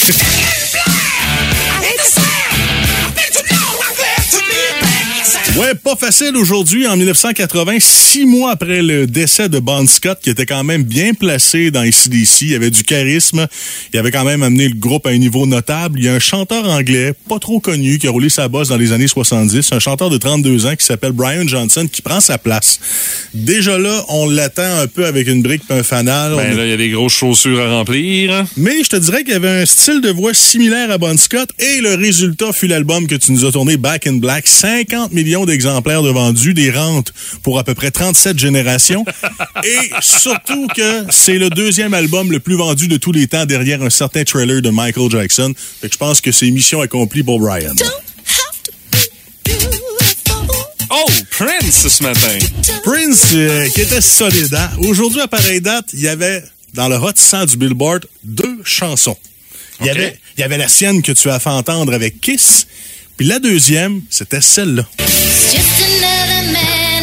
[5.59, 6.86] Ouais, pas facile aujourd'hui.
[6.86, 11.14] En 1980, six mois après le décès de Bon Scott, qui était quand même bien
[11.14, 13.44] placé dans ICDC, il avait du charisme,
[13.92, 15.98] il avait quand même amené le groupe à un niveau notable.
[15.98, 18.76] Il y a un chanteur anglais, pas trop connu, qui a roulé sa bosse dans
[18.76, 22.38] les années 70, un chanteur de 32 ans qui s'appelle Brian Johnson, qui prend sa
[22.38, 22.78] place.
[23.34, 26.36] Déjà là, on l'attend un peu avec une brique et un fanal.
[26.36, 28.44] Ben On- là, il y a des grosses chaussures à remplir.
[28.56, 31.48] mais je te dirais qu'il y avait un style de voix similaire à Bon Scott
[31.59, 34.46] et le résultat fut l'album que tu nous as tourné, Back in Black.
[34.46, 39.05] 50 millions d'exemplaires de vendus, des rentes pour à peu près 37 générations.
[39.64, 43.82] et surtout que c'est le deuxième album le plus vendu de tous les temps derrière
[43.82, 45.53] un certain trailer de Michael Jackson.
[45.80, 47.74] Fait que je pense que c'est mission accomplie pour Brian.
[50.90, 52.38] Oh, Prince ce matin.
[52.82, 54.70] Prince, euh, qui était solide, hein?
[54.88, 56.42] Aujourd'hui, à pareille date, il y avait
[56.74, 59.16] dans le Hot 100 du Billboard deux chansons.
[59.80, 62.66] Il y, avait, il y avait la sienne que tu as fait entendre avec Kiss,
[63.19, 64.89] puis la deuxième, c'était celle-là.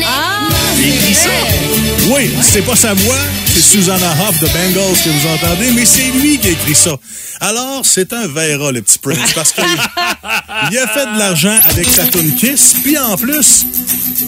[0.05, 0.47] Ah,
[1.13, 1.94] ça.
[2.07, 6.11] Oui, c'est pas sa voix, c'est Susanna Hoff de Bengals que vous entendez, mais c'est
[6.19, 6.95] lui qui a écrit ça.
[7.41, 9.63] Alors, c'est un verra, le petit Prince, parce qu'il
[10.71, 13.65] il a fait de l'argent avec sa tune Kiss, puis en plus,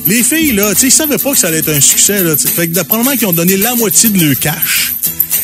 [0.08, 2.36] les filles, là, tu sais, ils savaient pas que ça allait être un succès, là.
[2.36, 4.94] Fait que probablement qu'ils ont donné la moitié de leur cash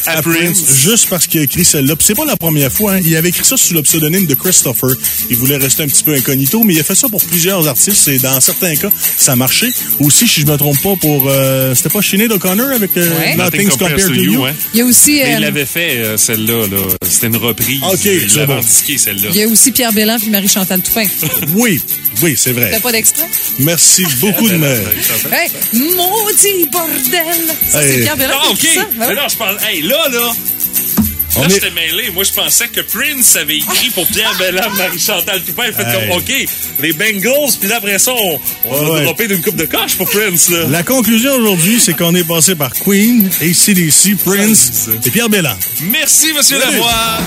[0.06, 1.96] à, Prince, juste parce qu'il a écrit celle-là.
[2.00, 3.00] C'est pas la première fois, hein.
[3.06, 4.90] Il avait écrit ça sous le pseudonyme de Christopher.
[5.30, 8.08] Il voulait rester un petit peu incognito, mais il a fait ça pour plusieurs artistes
[8.10, 9.70] et dans certains cas, ça marchait.
[10.02, 11.30] Aussi, si je me trompe pas, pour...
[11.30, 13.36] euh, C'était pas Sinead O'Connor avec euh, Ouais.
[13.36, 14.46] Nothing's Compared to You?
[14.46, 14.54] hein.
[14.74, 16.68] Il y a aussi, Mais euh, il l'avait fait, euh, celle-là.
[16.68, 16.78] Là.
[17.08, 17.82] C'était une reprise.
[17.84, 18.60] Ok, il c'est l'avait bon.
[18.60, 19.30] indiqué, celle-là.
[19.34, 21.06] il y a aussi Pierre Bélan puis Marie-Chantal Toupin.
[21.56, 21.82] Oui,
[22.22, 22.72] oui, c'est vrai.
[22.72, 23.26] T'as pas d'extrait?
[23.60, 24.68] Merci beaucoup de me...
[25.32, 27.26] Hey, maudit bordel!
[27.70, 28.02] Ça, c'est Hey.
[28.02, 28.60] Pierre Bélan Ah, OK.
[28.74, 28.82] ça.
[28.82, 29.14] Ben Mais oui.
[29.16, 29.62] non, je pense...
[29.68, 30.34] Hey, là, là...
[31.42, 32.10] Là, j'étais mêlé.
[32.12, 35.64] Moi, je pensais que Prince avait écrit pour Pierre Bellam, Marie-Chantal Toupin.
[35.68, 36.08] Il fait Hey.
[36.10, 36.32] comme, OK,
[36.80, 39.04] les Bengals, puis là, après ça, on, on Ouais, va ouais.
[39.04, 40.66] dropper d'une coupe de coche pour Prince, là.
[40.70, 45.56] La conclusion aujourd'hui, c'est qu'on est passé par Queen, ACDC, Prince et Pierre Bélan.
[45.82, 46.60] Merci, Monsieur.
[46.60, 47.20] Lavoie.